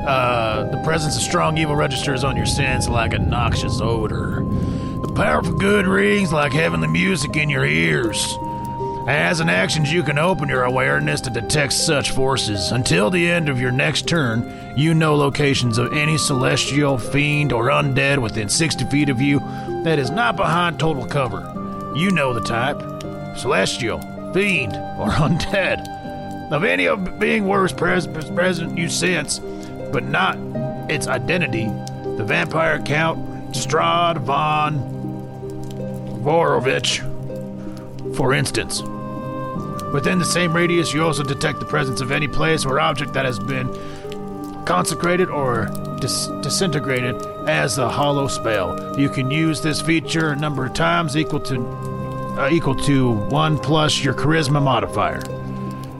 [0.05, 4.45] Uh, the presence of strong evil registers on your sense like a noxious odor.
[5.01, 8.38] The powerful good rings like heavenly music in your ears.
[9.07, 12.72] As an action, you can open your awareness to detect such forces.
[12.72, 17.66] Until the end of your next turn, you know locations of any celestial, fiend, or
[17.66, 19.39] undead within 60 feet of you
[19.84, 21.41] that is not behind total cover.
[21.95, 22.80] You know the type
[23.38, 23.99] celestial,
[24.34, 25.86] fiend, or undead.
[26.53, 29.39] Of any of being worse pres- present you sense,
[29.93, 30.37] but not
[30.91, 31.65] its identity.
[32.17, 34.79] The vampire count Strahd von
[36.23, 36.99] Vorovich,
[38.15, 38.81] for instance.
[39.93, 43.25] Within the same radius, you also detect the presence of any place or object that
[43.25, 43.69] has been
[44.65, 45.69] consecrated or
[45.99, 47.15] dis- disintegrated
[47.47, 48.99] as a hollow spell.
[48.99, 51.61] You can use this feature a number of times equal to
[52.37, 55.21] uh, equal to one plus your charisma modifier.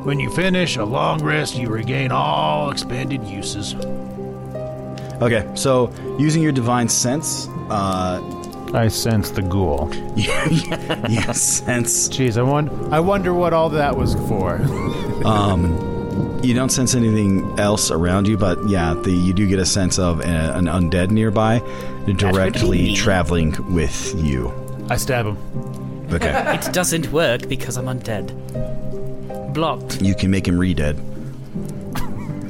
[0.04, 3.74] When you finish a long rest, you regain all expanded uses.
[5.22, 8.20] Okay, so using your divine sense, uh,
[8.74, 9.90] I sense the ghoul.
[10.16, 12.10] you sense.
[12.10, 12.94] Jeez, I wonder.
[12.94, 14.60] I wonder what all that was for.
[15.24, 19.66] Um, you don't sense anything else around you, but yeah, the, you do get a
[19.66, 21.60] sense of a, an undead nearby,
[22.18, 24.52] directly traveling with you.
[24.90, 25.38] I stab him.
[26.12, 28.34] Okay, It doesn't work because I'm undead.
[29.54, 30.02] Blocked.
[30.02, 30.98] you can make him re-dead.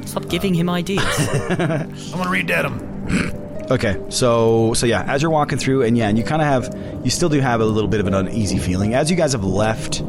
[0.06, 1.04] Stop giving him ideas.
[1.50, 3.70] I'm gonna read that him.
[3.70, 7.04] Okay, so so yeah, as you're walking through, and yeah, and you kind of have,
[7.04, 9.44] you still do have a little bit of an uneasy feeling as you guys have
[9.44, 10.02] left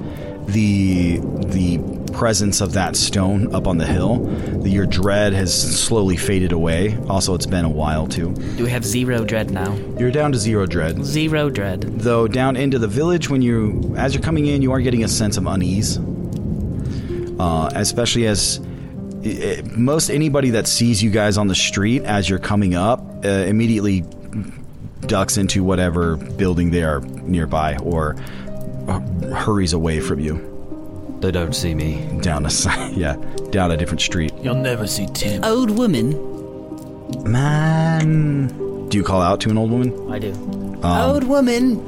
[0.47, 1.79] the the
[2.13, 4.17] presence of that stone up on the hill.
[4.61, 6.97] The, your dread has slowly faded away.
[7.09, 8.33] Also, it's been a while too.
[8.57, 9.73] Do we have zero dread now?
[9.97, 11.03] You're down to zero dread.
[11.03, 11.81] Zero dread.
[11.81, 15.07] Though down into the village, when you as you're coming in, you are getting a
[15.07, 15.97] sense of unease,
[17.39, 18.59] uh, especially as
[19.23, 19.27] i-
[19.59, 23.27] i- most anybody that sees you guys on the street as you're coming up uh,
[23.27, 24.03] immediately
[25.07, 28.15] ducks into whatever building they are nearby or
[28.87, 28.99] uh,
[29.33, 30.51] hurries away from you.
[31.21, 32.19] They don't see me.
[32.21, 33.15] Down a side, yeah,
[33.51, 34.31] down a different street.
[34.41, 35.43] You'll never see Tim.
[35.43, 36.11] Old woman.
[37.23, 38.47] Man,
[38.89, 40.11] do you call out to an old woman?
[40.11, 40.31] I do.
[40.83, 41.79] Um, Old woman.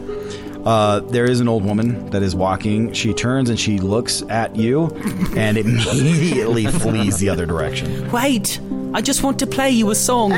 [0.65, 2.91] Uh, there is an old woman that is walking.
[2.93, 4.87] She turns and she looks at you
[5.35, 8.11] and immediately flees the other direction.
[8.11, 8.59] Wait!
[8.93, 10.31] I just want to play you a song.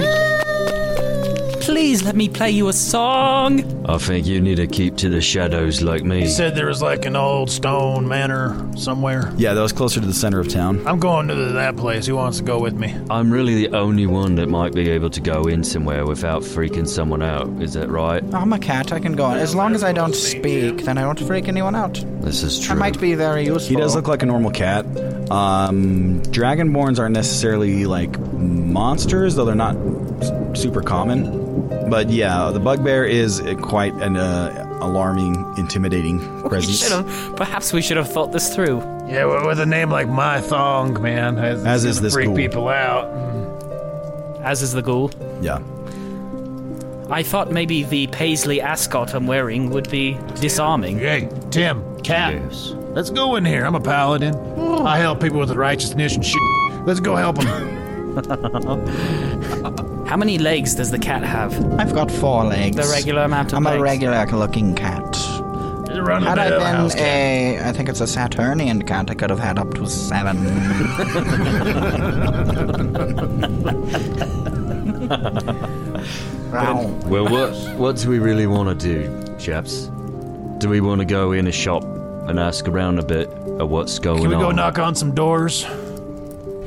[1.61, 3.78] Please let me play you a song.
[3.85, 6.21] I think you need to keep to the shadows like me.
[6.21, 9.33] He said there was like an old stone manor somewhere.
[9.37, 10.85] Yeah, that was closer to the center of town.
[10.85, 12.05] I'm going to that place.
[12.05, 12.95] Who wants to go with me?
[13.09, 16.87] I'm really the only one that might be able to go in somewhere without freaking
[16.87, 17.47] someone out.
[17.61, 18.23] Is that right?
[18.33, 18.91] I'm a cat.
[18.91, 19.37] I can go on.
[19.37, 22.03] As long as I don't speak, then I won't freak anyone out.
[22.21, 22.75] This is true.
[22.75, 23.75] I might be very useful.
[23.75, 24.85] He does look like a normal cat.
[25.31, 29.75] Um, dragonborns aren't necessarily like monsters, though they're not
[30.55, 31.47] super common.
[31.89, 36.79] But yeah, the bugbear is quite an uh, alarming, intimidating We presence.
[36.79, 37.35] should have.
[37.37, 38.79] Perhaps we should have thought this through.
[39.07, 41.37] Yeah, with with a name like My Thong, man.
[41.37, 42.35] It's As is gonna this freak ghoul.
[42.35, 43.05] people out.
[44.43, 45.11] As is the ghoul.
[45.41, 45.59] Yeah.
[47.11, 50.99] I thought maybe the paisley ascot I'm wearing would be disarming.
[50.99, 52.35] Hey, Tim, cat.
[52.93, 53.65] Let's go in here.
[53.65, 54.35] I'm a paladin.
[54.85, 56.41] I help people with righteousness and shit.
[56.85, 57.79] Let's go help them.
[60.09, 61.53] How many legs does the cat have?
[61.79, 62.75] I've got four legs.
[62.75, 63.77] The regular amount of I'm legs.
[63.77, 65.03] a regular looking cat.
[66.01, 69.37] Run Had I been house a, I think it's a Saturnian cat, I could have
[69.37, 70.39] had up to seven.
[76.51, 76.87] Wow.
[77.05, 79.91] Well, what what do we really want to do, chaps?
[80.57, 83.99] Do we want to go in a shop and ask around a bit of what's
[83.99, 84.21] going on?
[84.23, 84.41] Can we on?
[84.41, 85.67] go knock on some doors?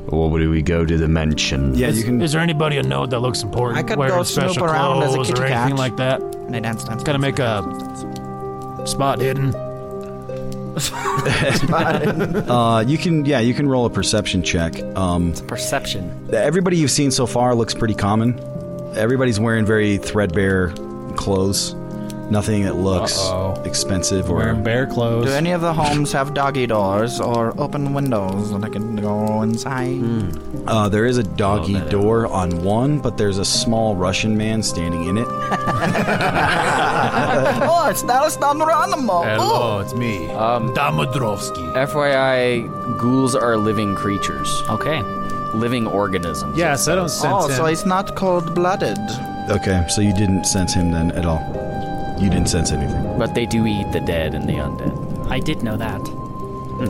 [0.09, 1.75] Or would we go to the mansion?
[1.75, 2.21] Yeah, is, you can.
[2.21, 3.79] Is there anybody a note that looks important?
[3.79, 5.79] I could wearing go snoop special around as a clothes kitty or anything cat.
[5.79, 6.21] like that?
[6.21, 7.03] And I dance, dance.
[7.03, 9.55] Gotta make a spot hidden.
[12.53, 13.25] Uh, you can.
[13.27, 14.83] Yeah, you can roll a perception check.
[14.97, 16.29] Um, Perception.
[16.33, 18.41] everybody you've seen so far looks pretty common.
[18.97, 20.71] Everybody's wearing very threadbare
[21.17, 21.75] clothes.
[22.33, 23.63] Nothing that looks Uh-oh.
[23.67, 25.27] expensive or Wearing bear clothes.
[25.27, 29.43] Do any of the homes have doggy doors or open windows that I can go
[29.43, 30.01] inside?
[30.67, 35.05] Uh, there is a doggy door on one, but there's a small Russian man standing
[35.05, 35.27] in it.
[37.69, 39.23] oh, it's not Dallas Geronimo.
[39.25, 40.31] Hello, it's me.
[40.31, 41.75] Um, Damodrovsky.
[41.75, 42.67] FYI,
[42.99, 45.03] ghouls are living creatures, Okay.
[45.53, 46.57] living organisms.
[46.57, 47.57] Yes, I don't sense Oh, him.
[47.57, 48.97] so he's not cold-blooded.
[49.51, 51.43] Okay, so you didn't sense him then at all.
[52.23, 53.19] You didn't sense anything.
[53.19, 55.31] But they do eat the dead and the undead.
[55.31, 56.01] I did know that.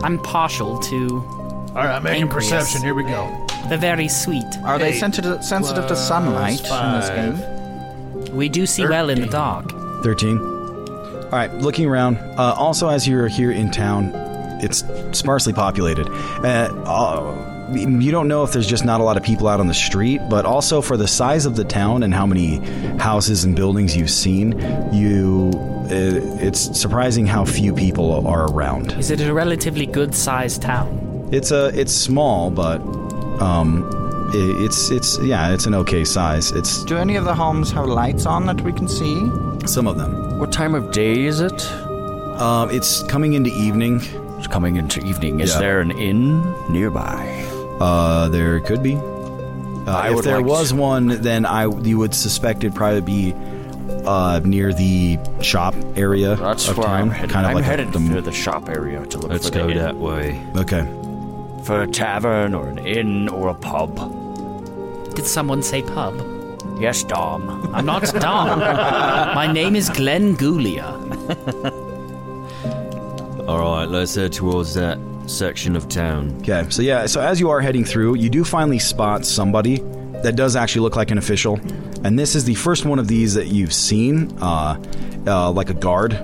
[0.05, 2.51] I'm partial to All right, I'm making Pancreas.
[2.51, 2.83] perception.
[2.83, 3.47] Here we go.
[3.69, 4.45] the very sweet.
[4.65, 8.37] Are they Eight sensitive, sensitive to plus sunlight in this game?
[8.37, 9.71] We do see well in the dark.
[10.03, 10.39] 13.
[10.39, 12.17] All right, looking around.
[12.39, 14.11] Uh, also, as you're here in town,
[14.63, 14.85] it's
[15.19, 16.07] sparsely populated.
[16.09, 19.67] Uh, uh, you don't know if there's just not a lot of people out on
[19.67, 22.57] the street, but also for the size of the town and how many
[22.99, 24.53] houses and buildings you've seen,
[24.93, 25.51] you
[25.87, 28.93] uh, it's surprising how few people are around.
[28.93, 31.29] Is it a relatively good sized town?
[31.33, 32.81] It's a it's small, but
[33.41, 33.85] um,
[34.35, 36.53] i it's it's yeah, it's an okay size.
[36.53, 39.31] It's Do any of the homes have lights on that we can see?
[39.67, 40.39] some of them.
[40.41, 41.65] What time of day is it?
[42.41, 44.01] Um, it's coming into evening.
[44.39, 45.39] It's coming into evening.
[45.41, 45.59] Is Yeah.
[45.61, 47.25] there an inn nearby?
[47.83, 48.95] Uh, there could be.
[48.97, 53.35] Uh, if there like was to- one, then I you would suspect it'd probably be
[54.07, 57.31] uh, near the shop area That's of where town, I'm headed.
[57.31, 59.55] kind of I'm like a- headed the, to the shop area to look Let's for
[59.55, 59.79] the go inn.
[59.79, 60.41] that way.
[60.57, 60.85] Okay.
[61.65, 63.95] For a tavern or an inn or a pub.
[65.17, 66.15] Did someone say pub?
[66.81, 67.43] Yes, Dom.
[67.75, 68.59] I'm not Dom.
[68.61, 70.87] My name is Glenn Gulia.
[73.49, 74.99] All right, let's head towards that
[75.37, 76.37] section of town.
[76.41, 76.67] Okay.
[76.71, 77.07] So yeah.
[77.07, 79.79] So as you are heading through, you do finally spot somebody
[80.23, 81.55] that does actually look like an official,
[82.05, 84.81] and this is the first one of these that you've seen, uh,
[85.27, 86.15] uh, like a guard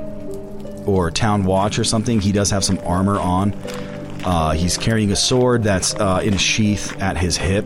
[0.87, 2.21] or town watch or something.
[2.21, 3.53] He does have some armor on.
[4.25, 7.65] Uh, he's carrying a sword that's uh, in a sheath at his hip,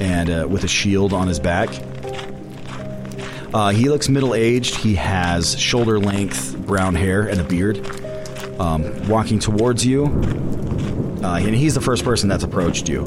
[0.00, 1.68] and uh, with a shield on his back.
[3.54, 4.76] Uh, he looks middle aged.
[4.76, 7.86] He has shoulder length brown hair and a beard.
[8.58, 10.06] Um, walking towards you,
[11.22, 13.06] uh, and he's the first person that's approached you.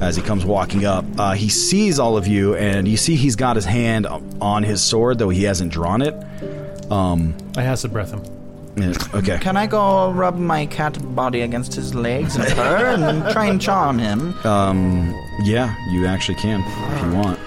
[0.00, 3.36] As he comes walking up, uh, he sees all of you, and you see he's
[3.36, 4.06] got his hand
[4.40, 6.14] on his sword, though he hasn't drawn it.
[6.90, 8.22] Um, I acid breath him.
[8.76, 9.38] yeah, okay.
[9.40, 13.60] Can I go rub my cat body against his legs and purr and try and
[13.60, 14.34] charm him?
[14.46, 16.60] Um, yeah, you actually can
[16.94, 17.39] if you want.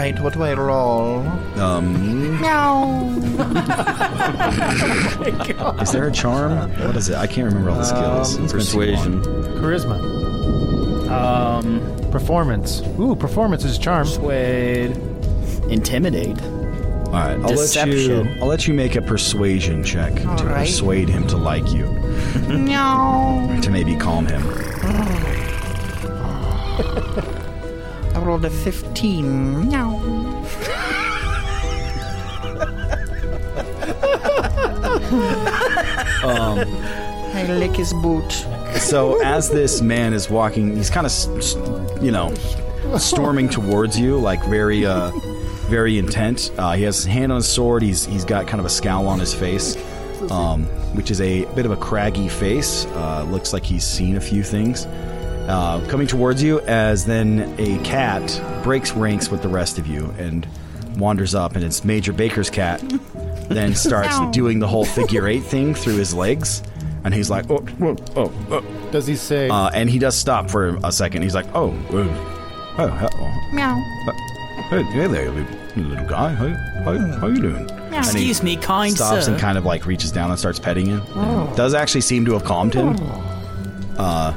[0.00, 1.18] All right, what do I roll?
[1.60, 3.10] Um, Meow.
[5.82, 6.70] is there a charm?
[6.86, 7.16] What is it?
[7.16, 8.38] I can't remember all the skills.
[8.38, 9.22] Um, It's been too long.
[9.60, 10.00] Charisma.
[11.10, 12.80] Um, Performance.
[12.98, 14.06] Ooh, performance is charm.
[14.06, 14.96] Persuade.
[15.68, 16.40] Intimidate.
[16.40, 18.26] All right, I'll let you.
[18.40, 20.60] I'll let you make a persuasion check All to right.
[20.66, 21.84] persuade him to like you,
[22.48, 23.54] no.
[23.60, 24.40] to maybe calm him.
[28.30, 29.68] Rolled a 15.
[29.68, 29.96] Meow.
[36.22, 36.58] Um,
[37.34, 38.30] I lick his boot.
[38.76, 42.32] so as this man is walking, he's kind of, you know,
[42.98, 45.10] storming towards you, like very, uh,
[45.68, 46.52] very intent.
[46.56, 47.82] Uh, he has his hand on his sword.
[47.82, 49.76] He's he's got kind of a scowl on his face,
[50.30, 52.86] um, which is a bit of a craggy face.
[52.86, 54.86] Uh, looks like he's seen a few things.
[55.50, 60.14] Uh, coming towards you, as then a cat breaks ranks with the rest of you
[60.16, 60.46] and
[60.96, 62.80] wanders up, and it's Major Baker's cat.
[63.48, 66.62] then starts doing the whole figure eight thing through his legs,
[67.02, 68.90] and he's like, oh, oh, oh, oh.
[68.92, 69.48] Does he say?
[69.48, 71.22] Uh, and he does stop for a second.
[71.22, 72.06] He's like, "Oh, uh,
[72.78, 73.74] oh, oh, Meow.
[74.68, 76.32] hey, hey there, little little guy.
[76.32, 76.48] How,
[76.84, 79.32] how, how you doing?" And he Excuse me, kind stops sir.
[79.32, 81.02] and kind of like reaches down and starts petting him.
[81.56, 82.96] Does actually seem to have calmed him.
[83.98, 84.32] Uh,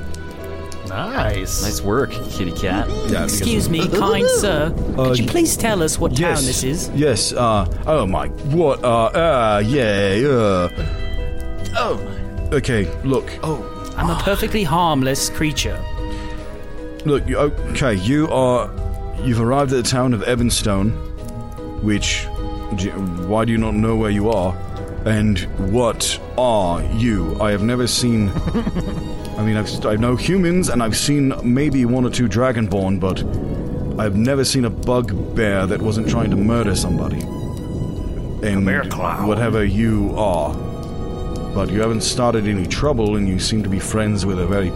[0.93, 1.63] nice.
[1.63, 2.87] Nice work, kitty cat.
[3.07, 4.73] yeah, Excuse me, kind sir.
[4.95, 6.89] Could you please tell us what Yes, town this is?
[6.95, 7.33] Yes.
[7.33, 7.65] Uh.
[7.87, 8.27] Oh my.
[8.27, 8.83] What?
[8.83, 9.05] Uh.
[9.05, 9.63] Uh.
[9.65, 10.27] Yeah.
[10.29, 10.69] Uh.
[11.77, 12.49] Oh.
[12.53, 12.85] Okay.
[13.03, 13.29] Look.
[13.43, 13.69] Oh.
[13.97, 15.79] I'm a perfectly harmless creature.
[17.05, 17.27] Look.
[17.27, 17.95] you- Okay.
[17.95, 18.69] You are.
[19.23, 20.91] You've arrived at the town of Evanstone,
[21.83, 22.27] which.
[22.75, 22.91] do you-
[23.27, 24.55] Why do you not know where you are?
[25.05, 25.39] And
[25.71, 27.37] what are you?
[27.41, 28.31] I have never seen.
[29.37, 33.19] I mean, I've, I know humans, and I've seen maybe one or two dragonborn, but
[33.99, 37.21] I've never seen a bugbear that wasn't trying to murder somebody.
[38.47, 40.53] And whatever you are.
[41.55, 44.69] But you haven't started any trouble, and you seem to be friends with a very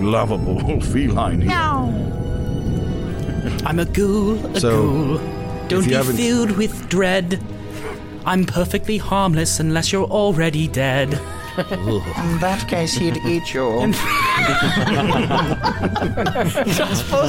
[0.00, 1.50] lovable feline here.
[1.50, 1.84] Now
[3.64, 5.18] I'm a ghoul, a So, ghoul.
[5.68, 7.40] Don't be haven't- filled with dread.
[8.24, 11.20] I'm perfectly harmless unless you're already dead.
[11.58, 13.68] In that case, he'd eat you.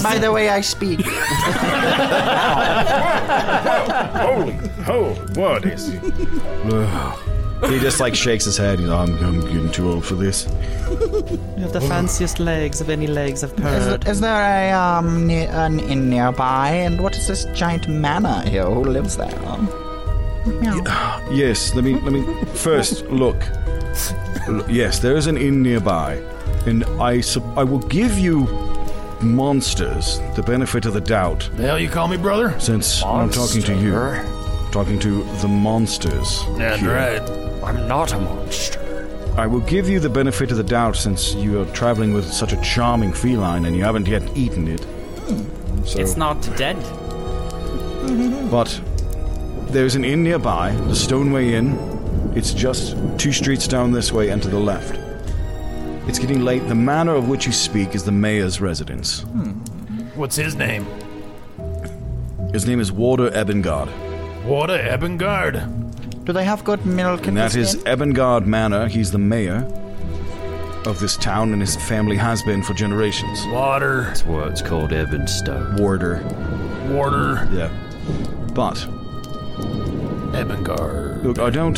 [0.01, 1.01] By the way, I speak.
[4.15, 4.57] Holy,
[4.87, 5.87] oh, what is
[7.69, 8.79] He just like shakes his head.
[8.79, 10.45] He's, I'm, I'm getting too old for this.
[10.89, 14.07] You have the fanciest legs of any legs I've Is, heard.
[14.07, 16.69] is there a um ne- an inn nearby?
[16.69, 18.65] And what is this giant manor here?
[18.65, 19.37] Who lives there?
[20.45, 21.19] Meow.
[21.31, 23.41] Yes, let me let me first look.
[24.47, 26.21] L- Yes, there is an inn nearby,
[26.65, 28.47] and I sup- I will give you
[29.21, 31.49] monsters the benefit of the doubt.
[31.55, 32.53] The hell you call me, brother?
[32.59, 33.93] Since I'm talking to you,
[34.71, 36.43] talking to the monsters.
[36.57, 36.93] That's here.
[36.93, 37.21] right.
[37.63, 38.79] I'm not a monster.
[39.37, 42.53] I will give you the benefit of the doubt since you are traveling with such
[42.53, 44.85] a charming feline and you haven't yet eaten it.
[45.85, 46.77] So, It's not dead.
[48.51, 48.79] But
[49.69, 51.77] there's an inn nearby, the Stoneway Inn.
[52.35, 54.99] It's just two streets down this way and to the left.
[56.07, 56.67] It's getting late.
[56.67, 59.21] The manor of which you speak is the mayor's residence.
[59.21, 59.51] Hmm.
[60.15, 60.85] What's his name?
[62.51, 63.87] His name is Warder Ebengard,
[64.45, 66.23] What a Ebengard.
[66.25, 67.99] Do they have good milk in and that this is inn?
[67.99, 68.87] Ebengard Manor.
[68.87, 69.65] He's the mayor
[70.85, 73.45] of this town, and his family has been for generations.
[73.47, 74.03] Water.
[74.03, 75.79] That's why it's called Evanstone.
[75.79, 76.21] Warder.
[76.93, 77.47] Warder.
[77.51, 77.69] Yeah.
[78.53, 78.75] But
[80.33, 81.23] Ebengard.
[81.23, 81.77] Look, I don't.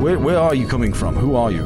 [0.00, 1.14] Where, where are you coming from?
[1.14, 1.62] Who are you?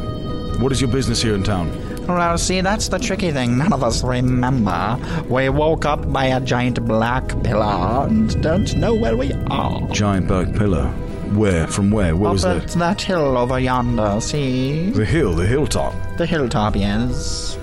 [0.59, 1.71] What is your business here in town?
[2.07, 3.57] Well, see, that's the tricky thing.
[3.57, 4.99] None of us remember.
[5.29, 9.87] We woke up by a giant black pillar and don't know where we are.
[9.89, 10.87] Giant black pillar.
[11.33, 11.67] Where?
[11.67, 12.15] From where?
[12.15, 12.79] What Up was at that?
[12.79, 14.91] that hill over yonder, see?
[14.91, 15.95] The hill, the hilltop.
[16.19, 17.57] The hilltop, yes.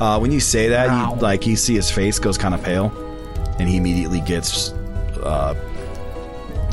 [0.00, 2.92] Uh, when you say that, you, like you see his face goes kind of pale,
[3.58, 4.70] and he immediately gets
[5.22, 5.54] uh,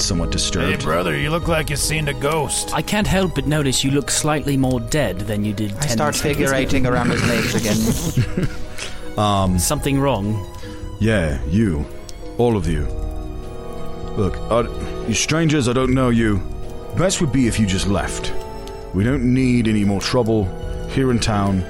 [0.01, 0.79] somewhat disturbed.
[0.79, 2.73] Hey, brother, you look like you've seen a ghost.
[2.73, 5.71] I can't help but notice you look slightly more dead than you did.
[5.77, 6.55] I 10 start seconds figure ago.
[6.55, 8.47] eighting around his legs again.
[9.17, 10.45] Um, Something wrong.
[10.99, 11.87] yeah, you,
[12.37, 12.83] all of you.
[14.15, 14.67] Look, uh,
[15.07, 16.37] you strangers, I don't know you.
[16.95, 18.31] Best would be if you just left.
[18.93, 20.45] We don't need any more trouble
[20.89, 21.63] here in town.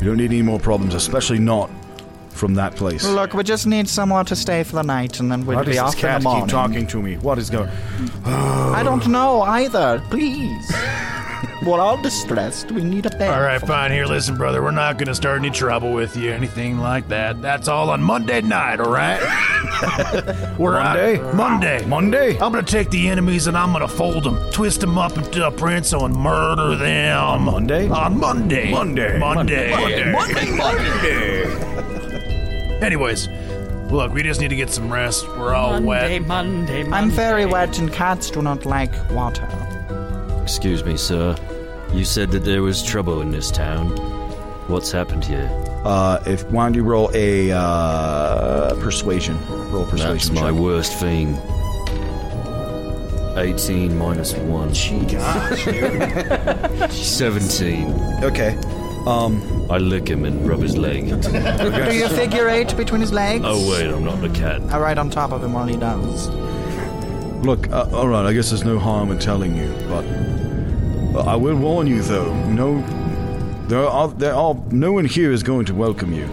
[0.00, 1.70] We don't need any more problems, especially not
[2.32, 3.06] from that place.
[3.06, 5.72] Look, we just need somewhere to stay for the night and then we'll Why be
[5.72, 6.44] does off this cat in the morning.
[6.46, 7.16] keep talking to me?
[7.18, 7.68] What is going?
[8.24, 10.02] I don't know either.
[10.10, 10.72] Please.
[11.64, 12.72] We're all distressed.
[12.72, 13.30] We need a bed.
[13.32, 13.92] All right, fine.
[13.92, 14.60] Here, listen, brother.
[14.62, 17.40] We're not going to start any trouble with you, anything like that.
[17.40, 19.20] That's all on Monday night, all right?
[20.58, 21.20] We're out- Monday?
[21.32, 21.86] Monday.
[21.86, 22.30] Monday?
[22.40, 25.16] I'm going to take the enemies and I'm going to fold them, twist them up
[25.16, 27.16] into a prince and murder them.
[27.16, 27.88] On Monday?
[27.88, 28.72] On Monday.
[28.72, 29.18] Monday.
[29.20, 29.70] Monday.
[29.70, 30.56] Monday.
[30.56, 31.98] Monday.
[32.82, 33.28] Anyways,
[33.92, 35.28] look, we just need to get some rest.
[35.28, 36.22] We're all Monday, wet.
[36.22, 36.96] Monday, Monday.
[36.96, 39.48] I'm very wet and cats do not like water.
[40.42, 41.36] Excuse me, sir.
[41.92, 43.90] You said that there was trouble in this town.
[44.68, 45.48] What's happened here?
[45.84, 49.38] Uh, if why don't you roll a uh, persuasion?
[49.70, 50.16] Roll a persuasion.
[50.16, 50.60] That's my check.
[50.60, 51.38] worst thing.
[53.36, 54.68] 18 minus 1.
[55.06, 55.64] Gosh,
[56.90, 58.24] 17.
[58.24, 58.58] Okay.
[59.06, 61.08] Um, I lick him and rub his leg.
[61.22, 63.44] Do you figure eight between his legs?
[63.44, 64.62] Oh, wait, I'm not the cat.
[64.72, 66.28] I ride on top of him while he does.
[67.44, 68.24] look, uh, all right.
[68.24, 70.04] I guess there's no harm in telling you, but
[71.16, 72.32] uh, I will warn you, though.
[72.50, 72.80] No,
[73.66, 76.28] there are there are no one here is going to welcome you.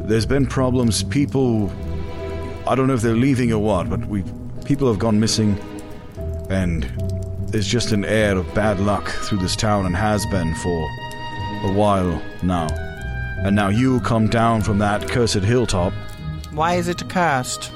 [0.00, 1.04] There's been problems.
[1.04, 1.70] People,
[2.66, 4.24] I don't know if they're leaving or what, but we
[4.64, 5.56] people have gone missing,
[6.50, 6.84] and
[7.50, 10.88] there's just an air of bad luck through this town and has been for
[11.64, 12.66] a while now.
[13.44, 15.92] And now you come down from that cursed hilltop.
[16.52, 17.70] Why is it cursed?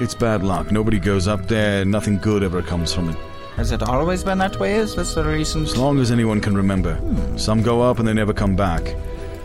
[0.00, 0.70] It's bad luck.
[0.70, 1.84] Nobody goes up there.
[1.84, 3.16] Nothing good ever comes from it.
[3.56, 4.76] Has it always been that way?
[4.76, 5.64] Is this the reason?
[5.64, 7.00] As long as anyone can remember.
[7.36, 8.94] Some go up and they never come back.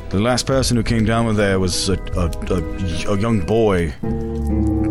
[0.10, 3.92] The last person who came down with there was a, a, a, a young boy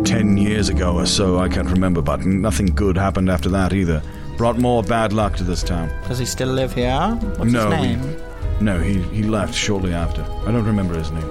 [0.03, 1.39] 10 years ago or so.
[1.39, 4.01] I can't remember, but nothing good happened after that either.
[4.35, 5.89] Brought more bad luck to this town.
[6.09, 6.99] Does he still live here?
[7.37, 8.32] What's no, his name?
[8.61, 10.23] No, he, he left shortly after.
[10.45, 11.27] I don't remember his name.